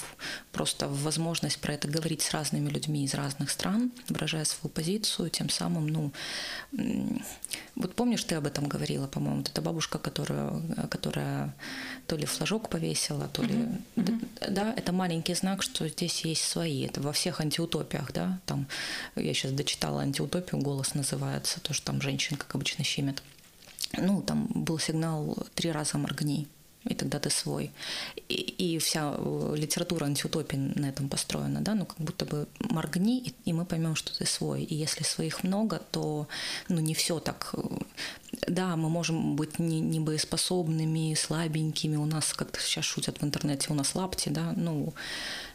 просто 0.52 0.88
возможность 0.88 1.58
про 1.60 1.74
это 1.74 1.88
говорить 1.88 2.22
с 2.22 2.30
разными 2.32 2.68
людьми 2.68 3.04
из 3.04 3.14
разных 3.14 3.50
стран, 3.50 3.92
выражая 4.08 4.44
свою 4.44 4.72
позицию, 4.72 5.30
тем 5.30 5.48
самым, 5.48 5.86
ну, 5.86 6.12
вот 7.74 7.94
помнишь, 7.94 8.24
ты 8.24 8.36
об 8.36 8.46
этом 8.46 8.68
говорила, 8.68 9.06
по-моему, 9.06 9.42
эта 9.42 9.60
бабушка, 9.62 9.98
которая, 9.98 10.60
которая 10.90 11.54
то 12.06 12.16
ли 12.16 12.26
флажок 12.26 12.68
повесила, 12.68 13.28
то 13.28 13.42
ли, 13.42 13.54
mm-hmm. 13.54 14.28
да, 14.40 14.48
да, 14.48 14.74
это 14.76 14.92
маленький 14.92 15.34
знак, 15.34 15.62
что 15.62 15.88
здесь 15.88 16.24
есть 16.24 16.44
свои, 16.44 16.86
это 16.86 17.00
во 17.00 17.12
всех 17.12 17.40
антиутопиях, 17.40 18.12
да, 18.12 18.40
там, 18.46 18.66
я 19.16 19.34
сейчас 19.34 19.52
дочитала 19.52 20.02
антиутопию, 20.02 20.60
голос 20.60 20.94
называется, 20.94 21.60
то, 21.60 21.72
что 21.72 21.86
там 21.86 22.00
женщин, 22.00 22.36
как 22.36 22.54
обычно, 22.54 22.84
щемят. 22.84 23.22
Ну, 23.96 24.22
там 24.22 24.46
был 24.54 24.78
сигнал 24.78 25.36
«три 25.54 25.72
раза 25.72 25.98
моргни», 25.98 26.46
и 26.84 26.94
тогда 26.94 27.18
ты 27.18 27.30
свой. 27.30 27.70
И, 28.28 28.34
и 28.34 28.78
вся 28.78 29.14
э, 29.16 29.54
литература 29.56 30.06
антиутопии 30.06 30.56
на 30.56 30.86
этом 30.86 31.08
построена, 31.08 31.60
да, 31.60 31.74
ну 31.74 31.84
как 31.84 31.98
будто 31.98 32.24
бы 32.24 32.46
моргни, 32.58 33.18
и, 33.18 33.34
и 33.44 33.52
мы 33.52 33.64
поймем, 33.64 33.94
что 33.94 34.16
ты 34.16 34.26
свой. 34.26 34.62
И 34.62 34.74
если 34.74 35.04
своих 35.04 35.44
много, 35.44 35.80
то 35.90 36.26
ну 36.68 36.80
не 36.80 36.94
все 36.94 37.20
так 37.20 37.50
э, 37.52 37.60
да, 38.46 38.76
мы 38.76 38.88
можем 38.88 39.36
быть 39.36 39.58
не, 39.58 39.80
не 39.80 40.00
боеспособными, 40.00 41.14
слабенькими, 41.14 41.96
у 41.96 42.06
нас, 42.06 42.32
как 42.32 42.58
сейчас 42.60 42.84
шутят 42.84 43.20
в 43.20 43.24
интернете, 43.24 43.66
у 43.70 43.74
нас 43.74 43.94
лапти, 43.94 44.28
да, 44.28 44.52
ну, 44.56 44.94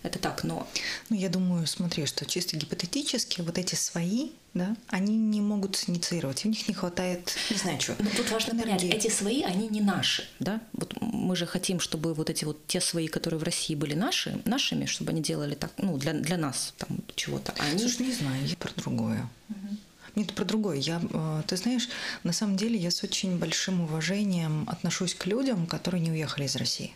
это 0.04 0.20
так, 0.20 0.44
но... 0.44 0.68
Ну, 1.10 1.16
я 1.16 1.30
думаю, 1.30 1.68
смотри, 1.68 2.06
что 2.06 2.26
чисто 2.26 2.58
гипотетически 2.58 3.42
вот 3.42 3.58
эти 3.58 3.76
свои, 3.76 4.30
да, 4.54 4.76
они 4.88 5.16
не 5.16 5.42
могут 5.42 5.82
инициировать, 5.88 6.46
у 6.46 6.50
них 6.50 6.68
не 6.68 6.74
хватает, 6.74 7.36
не 7.50 7.58
знаю, 7.58 7.78
чего. 7.80 7.96
Но 8.00 8.10
тут 8.10 8.30
важно 8.32 8.52
энергии. 8.52 8.90
понять, 8.90 9.06
эти 9.06 9.10
свои, 9.10 9.44
они 9.44 9.70
не 9.70 9.82
наши, 9.82 10.28
да, 10.40 10.62
вот 10.74 10.94
мы 11.02 11.36
же 11.36 11.46
хотим, 11.46 11.80
чтобы 11.80 12.14
вот 12.14 12.30
эти 12.30 12.46
вот 12.46 12.68
те 12.68 12.82
свои, 12.82 13.08
которые 13.08 13.40
в 13.40 13.44
России 13.44 13.76
были 13.76 13.94
наши, 13.94 14.42
нашими, 14.46 14.86
чтобы 14.86 15.12
они 15.12 15.22
делали 15.22 15.56
так, 15.56 15.72
ну, 15.78 15.98
для, 15.98 16.14
для 16.14 16.38
нас 16.38 16.74
там 16.78 17.00
чего-то. 17.16 17.54
А 17.58 17.64
они... 17.64 17.80
Слушай, 17.80 18.08
не 18.08 18.14
знаю, 18.14 18.46
я 18.46 18.56
про 18.58 18.72
другое. 18.76 19.30
Угу. 19.50 19.78
Нет, 20.16 20.34
про 20.34 20.46
другое. 20.46 20.78
Я, 20.78 21.02
э, 21.02 21.44
ты 21.48 21.58
знаешь, 21.58 21.90
на 22.24 22.32
самом 22.32 22.56
деле 22.56 22.78
я 22.78 22.92
с 22.92 23.04
очень 23.04 23.38
большим 23.38 23.82
уважением 23.82 24.68
отношусь 24.70 25.14
к 25.14 25.26
людям, 25.26 25.68
которые 25.68 26.02
не 26.02 26.12
уехали 26.12 26.46
из 26.46 26.56
России. 26.56 26.96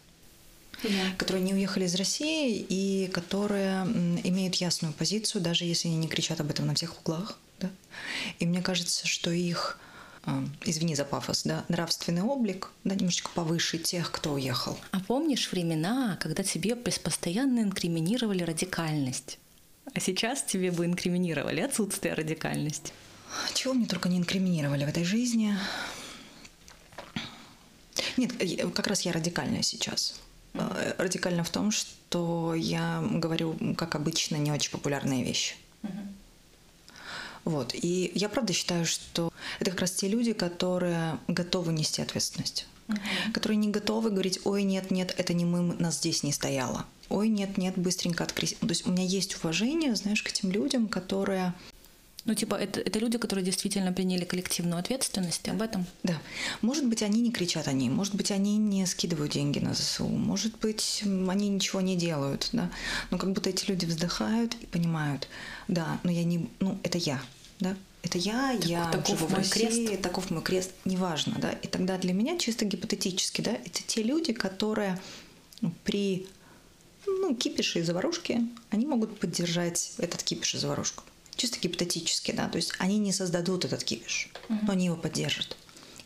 Yeah. 0.81 1.17
которые 1.17 1.43
не 1.43 1.53
уехали 1.53 1.83
из 1.83 1.95
России 1.95 2.65
и 2.69 3.09
которые 3.11 3.83
имеют 4.23 4.55
ясную 4.55 4.93
позицию, 4.93 5.41
даже 5.41 5.65
если 5.65 5.89
они 5.89 5.97
не 5.97 6.07
кричат 6.07 6.39
об 6.39 6.49
этом 6.51 6.67
на 6.67 6.73
всех 6.73 6.97
углах. 7.01 7.37
Да? 7.59 7.69
И 8.39 8.45
мне 8.45 8.61
кажется, 8.61 9.05
что 9.05 9.29
их, 9.29 9.77
э, 10.25 10.45
извини 10.63 10.95
за 10.95 11.03
пафос, 11.03 11.43
да, 11.43 11.65
нравственный 11.67 12.21
облик 12.21 12.69
да, 12.85 12.95
немножечко 12.95 13.29
повыше 13.35 13.77
тех, 13.77 14.09
кто 14.09 14.31
уехал. 14.33 14.79
А 14.91 15.01
помнишь 15.01 15.51
времена, 15.51 16.17
когда 16.21 16.43
тебе 16.43 16.77
постоянно 16.77 17.59
инкриминировали 17.59 18.43
радикальность? 18.43 19.37
А 19.93 19.99
сейчас 19.99 20.43
тебе 20.43 20.71
бы 20.71 20.85
инкриминировали 20.85 21.59
отсутствие 21.59 22.13
радикальности. 22.13 22.93
Чего 23.53 23.73
мне 23.73 23.85
только 23.85 24.09
не 24.09 24.17
инкриминировали 24.17 24.85
в 24.85 24.89
этой 24.89 25.03
жизни. 25.03 25.55
Нет, 28.17 28.33
как 28.73 28.87
раз 28.87 29.01
я 29.01 29.11
радикальная 29.11 29.61
сейчас. 29.61 30.19
Э, 30.53 30.93
Радикально 30.97 31.43
в 31.43 31.49
том, 31.49 31.71
что 31.71 32.53
я 32.55 33.01
говорю, 33.01 33.55
как 33.77 33.95
обычно, 33.95 34.35
не 34.35 34.51
очень 34.51 34.71
популярные 34.71 35.23
вещи. 35.23 35.55
Вот. 37.45 37.73
И 37.73 38.11
я 38.15 38.29
правда 38.29 38.53
считаю, 38.53 38.85
что 38.85 39.31
это 39.59 39.71
как 39.71 39.81
раз 39.81 39.91
те 39.91 40.07
люди, 40.07 40.33
которые 40.33 41.17
готовы 41.27 41.73
нести 41.73 42.01
ответственность. 42.01 42.67
Которые 43.33 43.57
не 43.57 43.69
готовы 43.69 44.09
говорить, 44.09 44.39
ой, 44.45 44.63
нет, 44.63 44.91
нет, 44.91 45.13
это 45.17 45.33
не 45.33 45.45
мы, 45.45 45.61
нас 45.75 45.97
здесь 45.97 46.23
не 46.23 46.31
стояло. 46.31 46.85
Ой, 47.09 47.27
нет, 47.27 47.57
нет, 47.57 47.77
быстренько 47.77 48.23
открыть. 48.23 48.57
То 48.59 48.67
есть 48.67 48.87
у 48.87 48.91
меня 48.91 49.03
есть 49.03 49.37
уважение, 49.37 49.95
знаешь, 49.95 50.23
к 50.23 50.29
этим 50.29 50.51
людям, 50.51 50.87
которые 50.87 51.53
Ну, 52.25 52.35
типа, 52.35 52.55
это, 52.55 52.81
это 52.81 52.99
люди, 52.99 53.17
которые 53.17 53.45
действительно 53.45 53.93
приняли 53.93 54.25
коллективную 54.25 54.79
ответственность 54.79 55.47
об 55.47 55.61
этом. 55.61 55.85
Да. 56.03 56.21
Может 56.61 56.85
быть, 56.85 57.01
они 57.01 57.21
не 57.21 57.31
кричат 57.31 57.67
о 57.67 57.71
ней, 57.71 57.89
может 57.89 58.15
быть, 58.15 58.31
они 58.31 58.57
не 58.57 58.85
скидывают 58.85 59.31
деньги 59.31 59.59
на 59.59 59.73
ЗСУ, 59.73 60.07
может 60.07 60.57
быть, 60.59 61.01
они 61.03 61.49
ничего 61.49 61.81
не 61.81 61.95
делают, 61.95 62.49
да. 62.51 62.69
Но 63.09 63.17
как 63.17 63.31
будто 63.31 63.49
эти 63.49 63.69
люди 63.69 63.85
вздыхают 63.85 64.55
и 64.55 64.65
понимают, 64.65 65.27
да, 65.67 65.99
но 66.03 66.11
я 66.11 66.23
не, 66.23 66.49
ну, 66.59 66.77
это 66.83 66.97
я, 66.97 67.21
да. 67.59 67.75
Это 68.01 68.17
я, 68.17 68.51
я 68.51 68.89
таков 68.91 69.19
живу 69.19 69.27
в 69.27 69.31
мой 69.31 69.39
России, 69.39 69.87
крест. 69.87 70.01
таков 70.01 70.29
мой 70.29 70.41
крест, 70.41 70.71
неважно, 70.85 71.35
да. 71.39 71.51
И 71.51 71.67
тогда 71.67 71.97
для 71.97 72.13
меня 72.13 72.37
чисто 72.37 72.65
гипотетически, 72.65 73.41
да, 73.41 73.51
это 73.51 73.83
те 73.85 74.03
люди, 74.03 74.33
которые 74.33 74.99
при 75.83 76.27
ну, 77.05 77.35
кипише 77.35 77.79
и 77.79 77.81
заварушке, 77.81 78.41
они 78.69 78.85
могут 78.85 79.19
поддержать 79.19 79.93
этот 79.97 80.23
кипиш 80.23 80.55
и 80.55 80.57
заварушку. 80.57 81.03
Чисто 81.39 81.57
гипотетически, 81.59 82.33
да, 82.33 82.49
то 82.49 82.57
есть 82.57 82.73
они 82.79 82.97
не 82.99 83.13
создадут 83.13 83.63
этот 83.63 83.81
кипиш, 83.85 84.29
но 84.49 84.73
они 84.73 84.87
его 84.87 84.97
поддержат. 84.97 85.55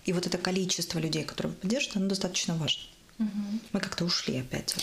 И 0.05 0.13
вот 0.13 0.27
это 0.27 0.37
количество 0.37 0.99
людей, 0.99 1.23
которые 1.23 1.53
его 1.53 1.59
поддержат, 1.59 1.95
оно 1.95 2.07
достаточно 2.07 2.55
важно. 2.55 2.83
Мы 3.17 3.79
как-то 3.79 4.05
ушли 4.05 4.37
опять. 4.37 4.75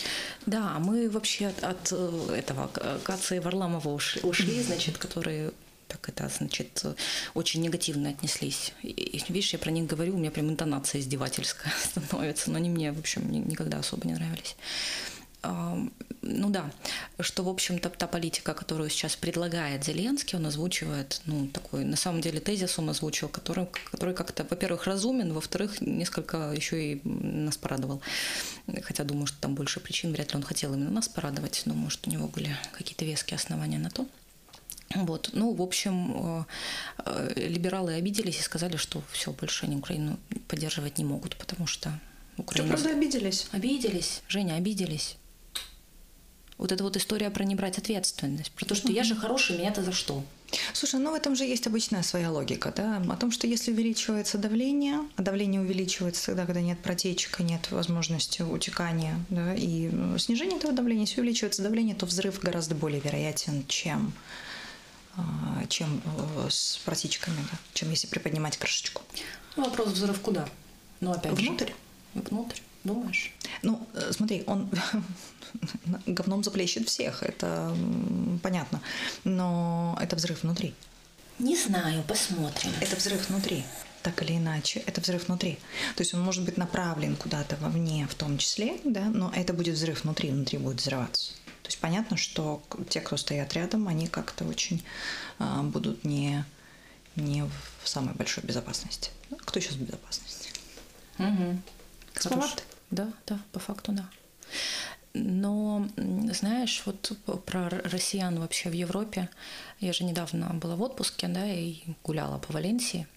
Да, 0.45 0.77
мы 0.79 1.09
вообще 1.09 1.47
от, 1.47 1.63
от, 1.63 1.87
э, 1.91 2.35
этого 2.37 2.67
Каца 3.03 3.35
и 3.35 3.39
Варламова 3.39 3.87
ушли, 3.89 4.21
ушли, 4.23 4.61
значит, 4.61 4.97
которые 4.97 5.51
так 5.87 6.09
это, 6.09 6.29
значит, 6.29 6.85
очень 7.33 7.61
негативно 7.61 8.09
отнеслись. 8.09 8.73
И, 8.81 9.21
видишь, 9.29 9.53
я 9.53 9.59
про 9.59 9.71
них 9.71 9.87
говорю, 9.87 10.15
у 10.15 10.17
меня 10.17 10.31
прям 10.31 10.49
интонация 10.49 10.99
издевательская 11.01 11.73
становится, 11.83 12.51
но 12.51 12.57
они 12.57 12.69
мне, 12.69 12.91
в 12.91 12.99
общем, 12.99 13.31
ни- 13.31 13.39
никогда 13.39 13.79
особо 13.79 14.05
не 14.05 14.13
нравились. 14.13 14.55
Ну 15.43 16.49
да, 16.49 16.71
что, 17.19 17.43
в 17.43 17.49
общем-то, 17.49 17.89
та 17.89 18.05
политика, 18.05 18.53
которую 18.53 18.91
сейчас 18.91 19.15
предлагает 19.15 19.83
Зеленский, 19.83 20.37
он 20.37 20.45
озвучивает, 20.45 21.19
ну, 21.25 21.47
такой, 21.47 21.83
на 21.83 21.97
самом 21.97 22.21
деле, 22.21 22.39
тезис 22.39 22.77
он 22.77 22.89
озвучил, 22.89 23.27
который, 23.27 23.65
который 23.91 24.13
как-то, 24.13 24.45
во-первых, 24.47 24.85
разумен, 24.85 25.33
во-вторых, 25.33 25.81
несколько 25.81 26.51
еще 26.51 26.93
и 26.93 27.01
нас 27.03 27.57
порадовал. 27.57 28.01
Хотя 28.83 29.03
думаю, 29.03 29.25
что 29.25 29.41
там 29.41 29.55
больше 29.55 29.79
причин, 29.79 30.11
вряд 30.11 30.31
ли 30.31 30.37
он 30.37 30.43
хотел 30.43 30.75
именно 30.75 30.91
нас 30.91 31.09
порадовать, 31.09 31.63
но, 31.65 31.73
может, 31.73 32.07
у 32.07 32.11
него 32.11 32.27
были 32.27 32.55
какие-то 32.71 33.03
веские 33.03 33.37
основания 33.37 33.79
на 33.79 33.89
то. 33.89 34.05
Вот. 34.93 35.31
Ну, 35.33 35.53
в 35.53 35.61
общем, 35.61 36.13
э, 36.15 36.43
э, 37.05 37.47
либералы 37.47 37.93
обиделись 37.93 38.39
и 38.39 38.43
сказали, 38.43 38.77
что 38.77 39.01
все, 39.11 39.31
больше 39.31 39.65
они 39.65 39.75
Украину 39.75 40.19
поддерживать 40.47 40.97
не 40.99 41.03
могут, 41.03 41.35
потому 41.35 41.65
что 41.65 41.99
Что, 42.33 42.41
Украина... 42.43 42.67
правда, 42.69 42.89
обиделись? 42.91 43.47
Обиделись, 43.51 44.21
Женя, 44.27 44.55
обиделись. 44.55 45.17
Вот 46.61 46.71
эта 46.71 46.83
вот 46.83 46.95
история 46.95 47.31
про 47.31 47.43
не 47.43 47.55
брать 47.55 47.79
ответственность, 47.79 48.51
про 48.51 48.65
то, 48.65 48.75
что 48.75 48.91
я 48.91 49.03
же 49.03 49.15
хороший, 49.15 49.57
меня-то 49.57 49.81
за 49.81 49.91
что? 49.91 50.23
Слушай, 50.73 50.99
ну 50.99 51.09
в 51.09 51.15
этом 51.15 51.35
же 51.35 51.43
есть 51.43 51.65
обычная 51.65 52.03
своя 52.03 52.29
логика, 52.29 52.71
да, 52.75 52.97
о 52.97 53.15
том, 53.17 53.31
что 53.31 53.47
если 53.47 53.71
увеличивается 53.71 54.37
давление, 54.37 54.99
а 55.15 55.23
давление 55.23 55.59
увеличивается 55.59 56.27
тогда, 56.27 56.45
когда 56.45 56.61
нет 56.61 56.77
протечек 56.79 57.39
нет 57.39 57.71
возможности 57.71 58.43
утекания, 58.43 59.17
да, 59.29 59.55
и 59.55 59.89
э, 59.91 60.17
снижение 60.19 60.57
этого 60.57 60.71
давления, 60.71 61.05
если 61.05 61.21
увеличивается 61.21 61.63
давление, 61.63 61.95
то 61.95 62.05
взрыв 62.05 62.39
гораздо 62.39 62.75
более 62.75 62.99
вероятен, 62.99 63.65
чем 63.67 64.13
а, 65.17 65.65
чем 65.67 65.99
э, 66.05 66.47
с 66.51 66.79
протечками, 66.85 67.37
да, 67.51 67.57
чем 67.73 67.89
если 67.89 68.05
приподнимать 68.05 68.57
крышечку. 68.57 69.01
Ну, 69.55 69.63
вопрос 69.63 69.93
взрыв 69.93 70.19
куда? 70.19 70.47
Ну, 70.99 71.11
опять 71.11 71.31
Внутрь? 71.31 71.69
же. 71.69 71.73
Внутрь, 72.13 72.59
думаешь? 72.83 73.33
Ну, 73.61 73.87
э, 73.93 74.11
смотри, 74.11 74.43
он 74.47 74.69
говном 76.05 76.43
заплещет 76.43 76.87
всех, 76.87 77.23
это 77.23 77.75
понятно, 78.41 78.81
но 79.23 79.97
это 80.01 80.15
взрыв 80.15 80.43
внутри. 80.43 80.73
Не 81.39 81.57
знаю, 81.57 82.03
посмотрим. 82.03 82.71
Это 82.81 82.95
взрыв 82.95 83.29
внутри. 83.29 83.63
Так 84.03 84.21
или 84.23 84.37
иначе, 84.37 84.79
это 84.79 85.01
взрыв 85.01 85.27
внутри. 85.27 85.59
То 85.95 86.01
есть 86.01 86.13
он 86.13 86.21
может 86.21 86.43
быть 86.43 86.57
направлен 86.57 87.15
куда-то 87.15 87.55
вовне, 87.57 88.07
в 88.07 88.15
том 88.15 88.37
числе, 88.37 88.79
да, 88.83 89.05
но 89.05 89.31
это 89.35 89.53
будет 89.53 89.75
взрыв 89.75 90.03
внутри, 90.03 90.29
внутри 90.29 90.57
будет 90.57 90.81
взрываться. 90.81 91.33
То 91.63 91.67
есть 91.67 91.79
понятно, 91.79 92.17
что 92.17 92.63
те, 92.89 93.01
кто 93.01 93.17
стоят 93.17 93.53
рядом, 93.53 93.87
они 93.87 94.07
как-то 94.07 94.45
очень 94.45 94.83
а, 95.39 95.61
будут 95.61 96.03
не, 96.03 96.43
не 97.15 97.43
в 97.83 97.87
самой 97.87 98.15
большой 98.15 98.43
безопасности. 98.43 99.11
Кто 99.45 99.59
сейчас 99.59 99.75
в 99.75 99.81
безопасности? 99.81 100.49
Угу. 101.19 101.61
Космонавты? 102.13 102.63
Да, 102.91 103.11
да, 103.25 103.39
по 103.51 103.59
факту 103.59 103.91
да. 103.93 104.09
Но, 105.13 105.87
знаешь, 106.31 106.83
вот 106.85 107.11
про 107.45 107.69
россиян 107.69 108.39
вообще 108.39 108.69
в 108.69 108.73
Европе, 108.73 109.29
я 109.79 109.91
же 109.93 110.03
недавно 110.05 110.53
была 110.53 110.75
в 110.75 110.81
отпуске, 110.81 111.27
да, 111.27 111.45
и 111.51 111.79
гуляла 112.03 112.37
по 112.37 112.53
Валенсии. 112.53 113.07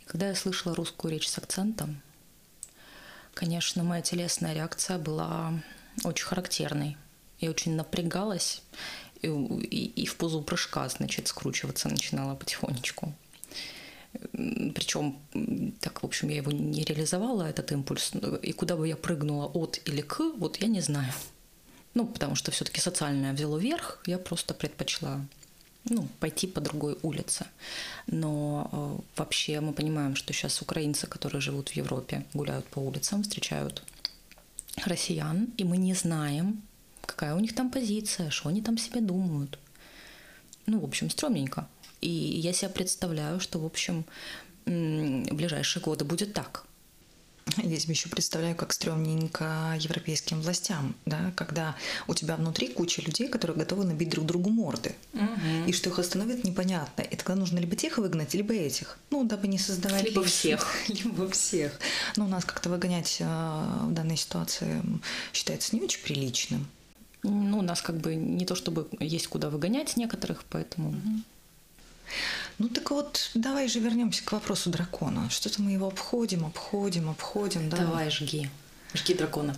И 0.00 0.04
когда 0.04 0.28
я 0.28 0.34
слышала 0.34 0.74
русскую 0.76 1.12
речь 1.12 1.28
с 1.28 1.38
акцентом, 1.38 2.00
конечно, 3.34 3.82
моя 3.82 4.02
телесная 4.02 4.54
реакция 4.54 4.98
была 4.98 5.52
очень 6.04 6.24
характерной. 6.26 6.96
Я 7.40 7.50
очень 7.50 7.74
напрягалась 7.74 8.62
и, 9.22 9.26
и- 9.26 10.02
и 10.02 10.06
в 10.06 10.16
позу 10.16 10.40
прыжка, 10.40 10.88
значит, 10.88 11.26
скручиваться 11.28 11.88
начинала 11.88 12.36
потихонечку. 12.36 13.12
Причем, 14.32 15.18
так, 15.80 16.02
в 16.02 16.06
общем, 16.06 16.28
я 16.28 16.36
его 16.36 16.52
не 16.52 16.84
реализовала, 16.84 17.42
этот 17.42 17.72
импульс. 17.72 18.12
И 18.42 18.52
куда 18.52 18.76
бы 18.76 18.88
я 18.88 18.96
прыгнула 18.96 19.46
от 19.46 19.80
или 19.84 20.02
к, 20.02 20.20
вот 20.38 20.56
я 20.62 20.68
не 20.68 20.80
знаю. 20.80 21.12
Ну, 21.94 22.06
потому 22.06 22.34
что 22.34 22.50
все-таки 22.50 22.80
социальное 22.80 23.32
взяло 23.32 23.58
верх, 23.58 24.02
я 24.06 24.18
просто 24.18 24.54
предпочла 24.54 25.20
ну, 25.90 26.08
пойти 26.20 26.46
по 26.46 26.60
другой 26.60 26.98
улице. 27.02 27.46
Но 28.06 28.68
э, 28.72 29.02
вообще 29.16 29.60
мы 29.60 29.72
понимаем, 29.72 30.16
что 30.16 30.32
сейчас 30.32 30.62
украинцы, 30.62 31.06
которые 31.06 31.40
живут 31.40 31.68
в 31.70 31.76
Европе, 31.76 32.24
гуляют 32.34 32.66
по 32.66 32.80
улицам, 32.80 33.22
встречают 33.22 33.82
россиян, 34.84 35.48
и 35.56 35.64
мы 35.64 35.76
не 35.76 35.94
знаем, 35.94 36.62
какая 37.02 37.34
у 37.34 37.38
них 37.38 37.54
там 37.54 37.70
позиция, 37.70 38.30
что 38.30 38.48
они 38.48 38.62
там 38.62 38.78
себе 38.78 39.00
думают. 39.00 39.58
Ну, 40.66 40.80
в 40.80 40.84
общем, 40.84 41.10
стрёмненько. 41.10 41.68
И 42.04 42.10
я 42.10 42.52
себя 42.52 42.68
представляю, 42.68 43.40
что, 43.40 43.58
в 43.58 43.64
общем, 43.64 44.04
в 44.66 45.34
ближайшие 45.34 45.82
годы 45.82 46.04
будет 46.04 46.34
так. 46.34 46.66
Я 47.56 47.78
себе 47.78 47.92
еще 47.92 48.08
представляю, 48.08 48.56
как 48.56 48.72
стрёмненько 48.72 49.76
европейским 49.78 50.40
властям, 50.40 50.94
да, 51.06 51.32
когда 51.36 51.76
у 52.06 52.14
тебя 52.14 52.36
внутри 52.36 52.68
куча 52.68 53.00
людей, 53.02 53.28
которые 53.28 53.56
готовы 53.56 53.84
набить 53.84 54.10
друг 54.10 54.26
другу 54.26 54.50
морды. 54.50 54.94
И 55.66 55.72
что 55.72 55.88
их 55.88 55.98
остановит, 55.98 56.44
непонятно. 56.44 57.02
И 57.02 57.16
тогда 57.16 57.36
нужно 57.36 57.58
либо 57.58 57.74
тех 57.74 57.96
выгнать, 57.96 58.34
либо 58.34 58.52
этих. 58.52 58.98
Ну, 59.10 59.24
дабы 59.24 59.48
не 59.48 59.58
создавать... 59.58 60.04
Либо 60.04 60.22
лишних- 60.22 60.30
всех. 60.32 60.88
Либо 60.88 61.30
всех. 61.30 61.78
Но 62.16 62.26
у 62.26 62.28
нас 62.28 62.44
как-то 62.44 62.68
выгонять 62.68 63.16
э, 63.20 63.24
в 63.24 63.92
данной 63.92 64.16
ситуации 64.16 64.82
считается 65.32 65.74
не 65.74 65.82
очень 65.82 66.02
приличным. 66.02 66.66
Ну, 67.22 67.58
у 67.58 67.62
нас 67.62 67.80
как 67.80 67.96
бы 67.96 68.14
не 68.14 68.44
то 68.44 68.54
чтобы 68.54 68.88
есть 69.00 69.26
куда 69.28 69.48
выгонять 69.48 69.96
некоторых, 69.96 70.44
поэтому... 70.50 70.94
Ну 72.58 72.68
так 72.68 72.90
вот, 72.90 73.30
давай 73.34 73.68
же 73.68 73.80
вернемся 73.80 74.24
к 74.24 74.32
вопросу 74.32 74.70
дракона. 74.70 75.28
Что-то 75.30 75.62
мы 75.62 75.72
его 75.72 75.88
обходим, 75.88 76.46
обходим, 76.46 77.10
обходим. 77.10 77.68
Да? 77.68 77.78
Давай, 77.78 78.10
жги. 78.10 78.48
Жги 78.94 79.14
дракона. 79.14 79.56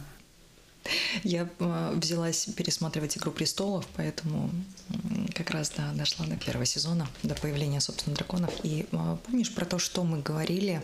Я 1.24 1.48
э, 1.58 1.92
взялась 1.96 2.46
пересматривать 2.46 3.16
«Игру 3.16 3.32
престолов», 3.32 3.86
поэтому 3.96 4.50
как 5.34 5.50
раз 5.50 5.72
да, 5.76 5.92
дошла 5.92 6.26
до 6.26 6.36
первого 6.36 6.64
сезона, 6.64 7.08
до 7.22 7.34
появления, 7.34 7.80
собственно, 7.80 8.16
драконов. 8.16 8.52
И 8.62 8.86
э, 8.90 9.16
помнишь 9.26 9.54
про 9.54 9.64
то, 9.64 9.78
что 9.78 10.04
мы 10.04 10.20
говорили? 10.20 10.82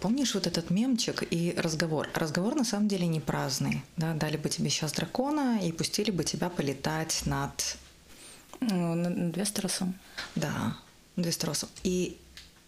Помнишь 0.00 0.34
вот 0.34 0.46
этот 0.46 0.70
мемчик 0.70 1.22
и 1.30 1.54
разговор? 1.56 2.08
Разговор 2.14 2.54
на 2.54 2.64
самом 2.64 2.88
деле 2.88 3.06
не 3.06 3.20
праздный. 3.20 3.82
Да? 3.96 4.14
Дали 4.14 4.36
бы 4.36 4.48
тебе 4.48 4.70
сейчас 4.70 4.92
дракона 4.92 5.60
и 5.62 5.72
пустили 5.72 6.10
бы 6.10 6.24
тебя 6.24 6.48
полетать 6.48 7.22
над... 7.26 7.76
Ну, 8.60 8.94
над 8.94 9.36
Вестеросом. 9.36 9.94
Да, 10.36 10.76
над 11.16 11.26
Вестеросом. 11.26 11.68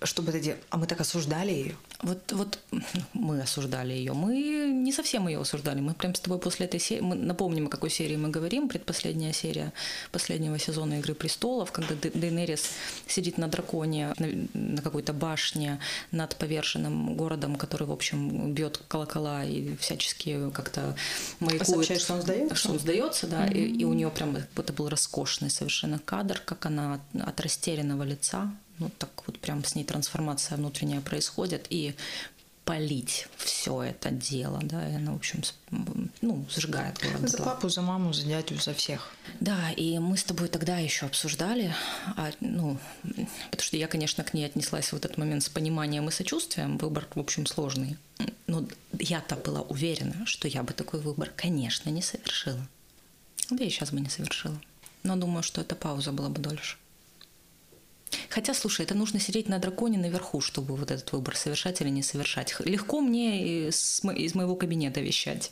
Чтобы 0.04 0.30
это 0.30 0.40
делать. 0.40 0.62
А 0.70 0.76
мы 0.76 0.86
так 0.86 1.00
осуждали 1.00 1.52
ее. 1.52 1.76
Вот, 2.02 2.32
вот 2.32 2.58
мы 3.12 3.40
осуждали 3.40 3.92
ее. 3.92 4.12
Мы 4.12 4.70
не 4.72 4.92
совсем 4.92 5.28
ее 5.28 5.40
осуждали. 5.40 5.80
Мы 5.80 5.94
прям 5.94 6.14
с 6.14 6.20
тобой 6.20 6.38
после 6.38 6.66
этой 6.66 6.80
серии... 6.80 7.00
Мы 7.00 7.14
напомним, 7.14 7.66
о 7.66 7.68
какой 7.68 7.90
серии 7.90 8.16
мы 8.16 8.28
говорим. 8.28 8.68
Предпоследняя 8.68 9.32
серия 9.32 9.72
последнего 10.12 10.58
сезона 10.58 11.00
«Игры 11.00 11.14
престолов», 11.14 11.72
когда 11.72 11.94
Дейнерис 11.94 12.70
сидит 13.06 13.38
на 13.38 13.48
драконе, 13.48 14.12
на, 14.18 14.48
на 14.52 14.82
какой-то 14.82 15.12
башне 15.12 15.80
над 16.10 16.36
поверженным 16.36 17.16
городом, 17.16 17.56
который, 17.56 17.86
в 17.86 17.92
общем, 17.92 18.52
бьет 18.52 18.78
колокола 18.88 19.44
и 19.44 19.76
всячески 19.76 20.50
как-то 20.50 20.96
маякует. 21.40 21.68
Сообщает, 21.68 22.00
что 22.00 22.14
он 22.14 22.22
сдается? 22.22 22.54
Что 22.54 22.72
он 22.72 22.78
сдается, 22.78 23.26
да. 23.26 23.46
Mm-hmm. 23.46 23.58
И, 23.58 23.80
и 23.80 23.84
у 23.84 23.92
нее 23.92 24.10
прям 24.10 24.36
это 24.36 24.72
был 24.72 24.88
роскошный 24.88 25.50
совершенно 25.50 25.98
кадр, 25.98 26.40
как 26.44 26.66
она 26.66 27.00
от 27.20 27.40
растерянного 27.40 28.02
лица 28.02 28.52
ну 28.78 28.90
так 28.98 29.10
вот 29.26 29.38
прям 29.38 29.64
с 29.64 29.74
ней 29.74 29.84
трансформация 29.84 30.56
внутренняя 30.56 31.00
происходит, 31.00 31.66
и 31.70 31.94
полить 32.64 33.28
все 33.36 33.82
это 33.82 34.10
дело, 34.10 34.60
да, 34.62 34.88
и 34.88 34.94
она, 34.94 35.12
в 35.12 35.16
общем, 35.16 35.42
ну, 36.22 36.46
сжигает 36.48 36.98
город. 37.02 37.28
За 37.28 37.38
папу, 37.38 37.68
за 37.68 37.82
маму, 37.82 38.12
за 38.12 38.24
дядю, 38.24 38.58
за 38.58 38.72
всех. 38.72 39.12
Да, 39.40 39.70
и 39.72 39.98
мы 39.98 40.16
с 40.16 40.24
тобой 40.24 40.48
тогда 40.48 40.78
еще 40.78 41.06
обсуждали, 41.06 41.74
а, 42.16 42.30
ну, 42.40 42.78
потому 43.02 43.62
что 43.62 43.76
я, 43.76 43.86
конечно, 43.86 44.24
к 44.24 44.32
ней 44.32 44.46
отнеслась 44.46 44.92
в 44.92 44.96
этот 44.96 45.18
момент 45.18 45.42
с 45.42 45.48
пониманием 45.48 46.08
и 46.08 46.12
сочувствием, 46.12 46.78
выбор, 46.78 47.06
в 47.14 47.20
общем, 47.20 47.44
сложный, 47.46 47.98
но 48.46 48.66
я-то 48.98 49.36
была 49.36 49.60
уверена, 49.60 50.24
что 50.24 50.48
я 50.48 50.62
бы 50.62 50.72
такой 50.72 51.00
выбор, 51.00 51.30
конечно, 51.36 51.90
не 51.90 52.02
совершила. 52.02 52.66
Да 53.50 53.62
и 53.62 53.68
сейчас 53.68 53.90
бы 53.90 54.00
не 54.00 54.08
совершила. 54.08 54.58
Но 55.02 55.16
думаю, 55.16 55.42
что 55.42 55.60
эта 55.60 55.74
пауза 55.74 56.12
была 56.12 56.30
бы 56.30 56.40
дольше. 56.40 56.78
Хотя, 58.28 58.54
слушай, 58.54 58.82
это 58.84 58.94
нужно 58.94 59.20
сидеть 59.20 59.48
на 59.48 59.58
драконе 59.58 59.98
наверху, 59.98 60.40
чтобы 60.40 60.76
вот 60.76 60.90
этот 60.90 61.12
выбор 61.12 61.36
совершать 61.36 61.80
или 61.80 61.88
не 61.88 62.02
совершать. 62.02 62.54
Легко 62.60 63.00
мне 63.00 63.68
из, 63.68 64.02
из 64.16 64.34
моего 64.34 64.56
кабинета 64.56 65.00
вещать. 65.00 65.50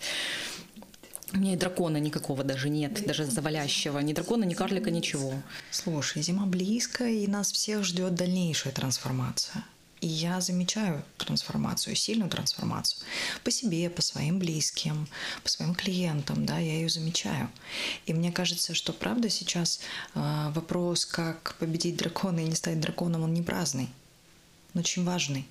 У 1.32 1.38
меня 1.38 1.54
и 1.54 1.56
дракона 1.56 1.96
никакого 1.96 2.44
даже 2.44 2.68
нет, 2.68 3.06
даже 3.06 3.24
завалящего. 3.24 3.98
Ни 4.00 4.12
дракона, 4.12 4.44
ни 4.44 4.52
карлика, 4.52 4.90
ничего. 4.90 5.32
Слушай, 5.70 6.22
зима 6.22 6.44
близко, 6.44 7.06
и 7.08 7.26
нас 7.26 7.52
всех 7.52 7.84
ждет 7.84 8.14
дальнейшая 8.14 8.72
трансформация. 8.72 9.64
И 10.02 10.06
я 10.08 10.40
замечаю 10.40 11.04
трансформацию, 11.16 11.94
сильную 11.94 12.28
трансформацию 12.28 13.06
по 13.44 13.52
себе, 13.52 13.88
по 13.88 14.02
своим 14.02 14.40
близким, 14.40 15.06
по 15.44 15.48
своим 15.48 15.76
клиентам, 15.76 16.44
да, 16.44 16.58
я 16.58 16.72
ее 16.74 16.88
замечаю. 16.88 17.48
И 18.06 18.12
мне 18.12 18.32
кажется, 18.32 18.74
что 18.74 18.92
правда 18.92 19.30
сейчас 19.30 19.78
э, 20.14 20.50
вопрос, 20.54 21.06
как 21.06 21.54
победить 21.60 21.96
дракона 21.96 22.40
и 22.40 22.48
не 22.48 22.56
стать 22.56 22.80
драконом, 22.80 23.22
он 23.22 23.32
не 23.32 23.42
праздный, 23.42 23.88
он 24.74 24.80
очень 24.80 25.04
важный. 25.04 25.46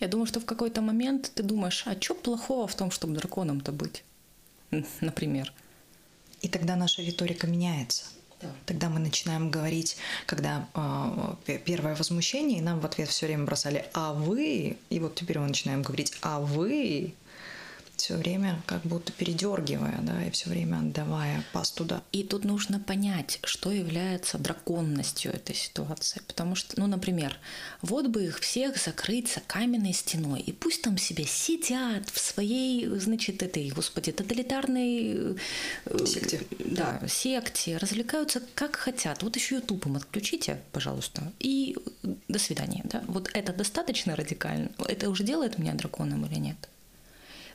Я 0.00 0.08
думаю, 0.08 0.26
что 0.26 0.40
в 0.40 0.46
какой-то 0.46 0.80
момент 0.80 1.32
ты 1.34 1.42
думаешь, 1.42 1.82
а 1.86 2.00
что 2.00 2.14
плохого 2.14 2.66
в 2.66 2.74
том, 2.74 2.90
чтобы 2.90 3.14
драконом-то 3.14 3.72
быть, 3.72 4.04
например. 5.02 5.52
И 6.40 6.48
тогда 6.48 6.76
наша 6.76 7.02
риторика 7.02 7.46
меняется– 7.46 8.06
Тогда 8.66 8.88
мы 8.88 8.98
начинаем 9.00 9.50
говорить, 9.50 9.96
когда 10.26 10.68
э, 10.74 11.58
первое 11.64 11.94
возмущение, 11.94 12.58
и 12.58 12.62
нам 12.62 12.80
в 12.80 12.86
ответ 12.86 13.08
все 13.08 13.26
время 13.26 13.44
бросали 13.44 13.84
«а 13.94 14.12
вы?», 14.12 14.76
и 14.90 15.00
вот 15.00 15.14
теперь 15.14 15.38
мы 15.38 15.48
начинаем 15.48 15.82
говорить 15.82 16.12
«а 16.22 16.40
вы?», 16.40 17.12
все 18.02 18.16
время 18.16 18.60
как 18.66 18.82
будто 18.82 19.12
передергивая, 19.12 20.00
да, 20.02 20.24
и 20.24 20.30
все 20.32 20.50
время 20.50 20.78
отдавая 20.78 21.44
пас 21.52 21.70
туда. 21.70 22.02
И 22.10 22.24
тут 22.24 22.44
нужно 22.44 22.80
понять, 22.80 23.38
что 23.44 23.70
является 23.70 24.38
драконностью 24.38 25.32
этой 25.32 25.54
ситуации. 25.54 26.20
Потому 26.26 26.56
что, 26.56 26.80
ну, 26.80 26.88
например, 26.88 27.38
вот 27.80 28.08
бы 28.08 28.24
их 28.24 28.40
всех 28.40 28.76
закрыть 28.76 29.32
за 29.32 29.40
каменной 29.40 29.92
стеной, 29.92 30.40
и 30.40 30.50
пусть 30.50 30.82
там 30.82 30.98
себе 30.98 31.24
сидят 31.26 32.10
в 32.10 32.18
своей, 32.18 32.88
значит, 32.98 33.40
этой, 33.40 33.70
господи, 33.70 34.10
тоталитарной... 34.10 35.36
Э, 35.84 36.04
секте. 36.04 36.40
Да, 36.58 37.00
секте, 37.06 37.76
развлекаются 37.76 38.42
как 38.56 38.74
хотят. 38.74 39.22
Вот 39.22 39.36
еще 39.36 39.56
ютуб 39.56 39.86
им 39.86 39.94
отключите, 39.94 40.60
пожалуйста, 40.72 41.32
и 41.38 41.76
до 42.26 42.40
свидания, 42.40 42.80
да. 42.82 43.04
Вот 43.06 43.30
это 43.32 43.52
достаточно 43.52 44.16
радикально? 44.16 44.72
Это 44.88 45.08
уже 45.08 45.22
делает 45.22 45.56
меня 45.58 45.74
драконом 45.74 46.26
или 46.26 46.40
нет? 46.40 46.68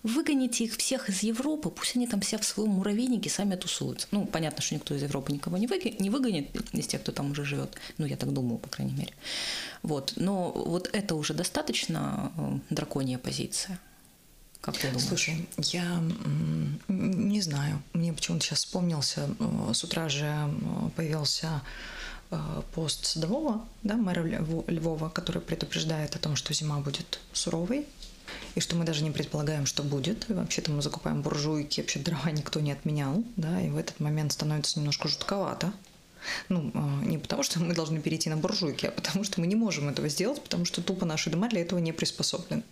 Выгоните 0.03 0.65
их 0.65 0.75
всех 0.75 1.09
из 1.09 1.23
Европы, 1.23 1.69
пусть 1.69 1.95
они 1.95 2.07
там 2.07 2.21
все 2.21 2.37
в 2.37 2.45
своем 2.45 2.71
муравейнике 2.71 3.29
сами 3.29 3.55
тусуются. 3.55 4.07
Ну, 4.11 4.25
понятно, 4.25 4.61
что 4.61 4.75
никто 4.75 4.95
из 4.95 5.03
Европы 5.03 5.31
никого 5.31 5.57
не, 5.57 5.67
выгонит, 5.67 6.55
из 6.73 6.87
тех, 6.87 7.01
кто 7.01 7.11
там 7.11 7.31
уже 7.31 7.45
живет. 7.45 7.75
Ну, 7.97 8.05
я 8.05 8.17
так 8.17 8.31
думаю, 8.33 8.57
по 8.57 8.69
крайней 8.69 8.93
мере. 8.93 9.13
Вот. 9.83 10.13
Но 10.15 10.51
вот 10.51 10.89
это 10.93 11.15
уже 11.15 11.33
достаточно 11.33 12.31
э, 12.37 12.59
драконья 12.69 13.17
позиция. 13.17 13.79
Как 14.61 14.77
ты 14.77 14.87
думаешь? 14.87 15.07
Слушай, 15.07 15.47
я 15.57 16.03
не 16.87 17.41
знаю. 17.41 17.81
Мне 17.93 18.13
почему-то 18.13 18.45
сейчас 18.45 18.59
вспомнился. 18.59 19.29
Э, 19.39 19.71
с 19.73 19.83
утра 19.83 20.09
же 20.09 20.25
э, 20.25 20.89
появился 20.95 21.61
пост 22.75 23.05
Садового, 23.05 23.65
да, 23.83 23.95
мэра 23.95 24.21
Львова, 24.67 25.07
который 25.07 25.41
предупреждает 25.41 26.13
о 26.17 26.19
том, 26.19 26.35
что 26.35 26.53
зима 26.53 26.79
будет 26.79 27.21
суровой, 27.31 27.85
и 28.55 28.59
что 28.59 28.75
мы 28.75 28.85
даже 28.85 29.03
не 29.03 29.11
предполагаем, 29.11 29.65
что 29.65 29.83
будет. 29.83 30.27
Вообще-то 30.29 30.71
мы 30.71 30.81
закупаем 30.81 31.21
буржуйки, 31.21 31.81
вообще 31.81 31.99
дрова 31.99 32.31
никто 32.31 32.59
не 32.59 32.71
отменял, 32.71 33.23
да, 33.35 33.61
и 33.61 33.69
в 33.69 33.77
этот 33.77 33.99
момент 33.99 34.31
становится 34.31 34.79
немножко 34.79 35.07
жутковато. 35.07 35.73
Ну, 36.49 36.71
а, 36.73 37.05
не 37.05 37.17
потому, 37.17 37.43
что 37.43 37.59
мы 37.59 37.73
должны 37.73 38.01
перейти 38.01 38.29
на 38.29 38.37
буржуйки, 38.37 38.87
а 38.87 38.91
потому 38.91 39.23
что 39.23 39.39
мы 39.39 39.47
не 39.47 39.55
можем 39.55 39.89
этого 39.89 40.09
сделать, 40.09 40.41
потому 40.41 40.65
что 40.65 40.81
тупо 40.81 41.05
наши 41.05 41.29
дома 41.29 41.47
для 41.49 41.61
этого 41.61 41.79
не 41.79 41.93
приспособлены. 41.93 42.63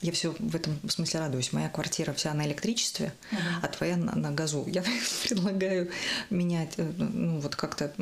Я 0.00 0.12
все 0.12 0.34
в 0.38 0.54
этом 0.54 0.78
смысле 0.88 1.20
радуюсь. 1.20 1.52
Моя 1.52 1.68
квартира 1.68 2.12
вся 2.12 2.32
на 2.32 2.46
электричестве, 2.46 3.12
uh-huh. 3.32 3.38
а 3.62 3.68
твоя 3.68 3.96
на, 3.96 4.14
на 4.14 4.30
газу. 4.30 4.64
Я 4.68 4.84
предлагаю 5.24 5.90
менять, 6.30 6.74
э, 6.76 6.88
ну 6.96 7.40
вот 7.40 7.56
как-то 7.56 7.92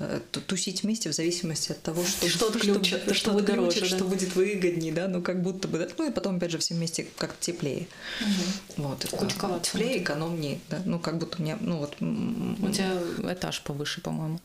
э, 0.00 0.20
тусить 0.46 0.82
вместе 0.82 1.10
в 1.10 1.14
зависимости 1.14 1.72
от 1.72 1.80
того, 1.82 2.04
что, 2.04 2.28
что 2.28 2.48
отключат, 2.48 2.84
что, 2.84 3.14
что, 3.14 3.14
что, 3.14 3.40
дороже, 3.40 3.80
да? 3.80 3.86
что 3.86 4.04
будет 4.04 4.34
выгоднее, 4.34 4.92
да, 4.92 5.08
ну 5.08 5.22
как 5.22 5.42
будто 5.42 5.66
бы, 5.66 5.78
да? 5.78 5.88
ну 5.96 6.08
и 6.08 6.12
потом 6.12 6.36
опять 6.36 6.50
же 6.50 6.58
все 6.58 6.74
вместе 6.74 7.06
как-то 7.16 7.36
теплее. 7.40 7.86
Угу. 8.20 8.88
Вот. 8.88 9.06
Да. 9.10 9.58
Теплее, 9.60 10.02
экономнее, 10.02 10.60
да, 10.68 10.82
ну 10.84 10.98
как 10.98 11.18
будто 11.18 11.38
у 11.38 11.42
меня, 11.42 11.56
ну 11.60 11.78
вот. 11.78 11.96
У 12.00 12.70
тебя 12.70 12.98
этаж 13.32 13.62
повыше, 13.62 14.02
по-моему. 14.02 14.40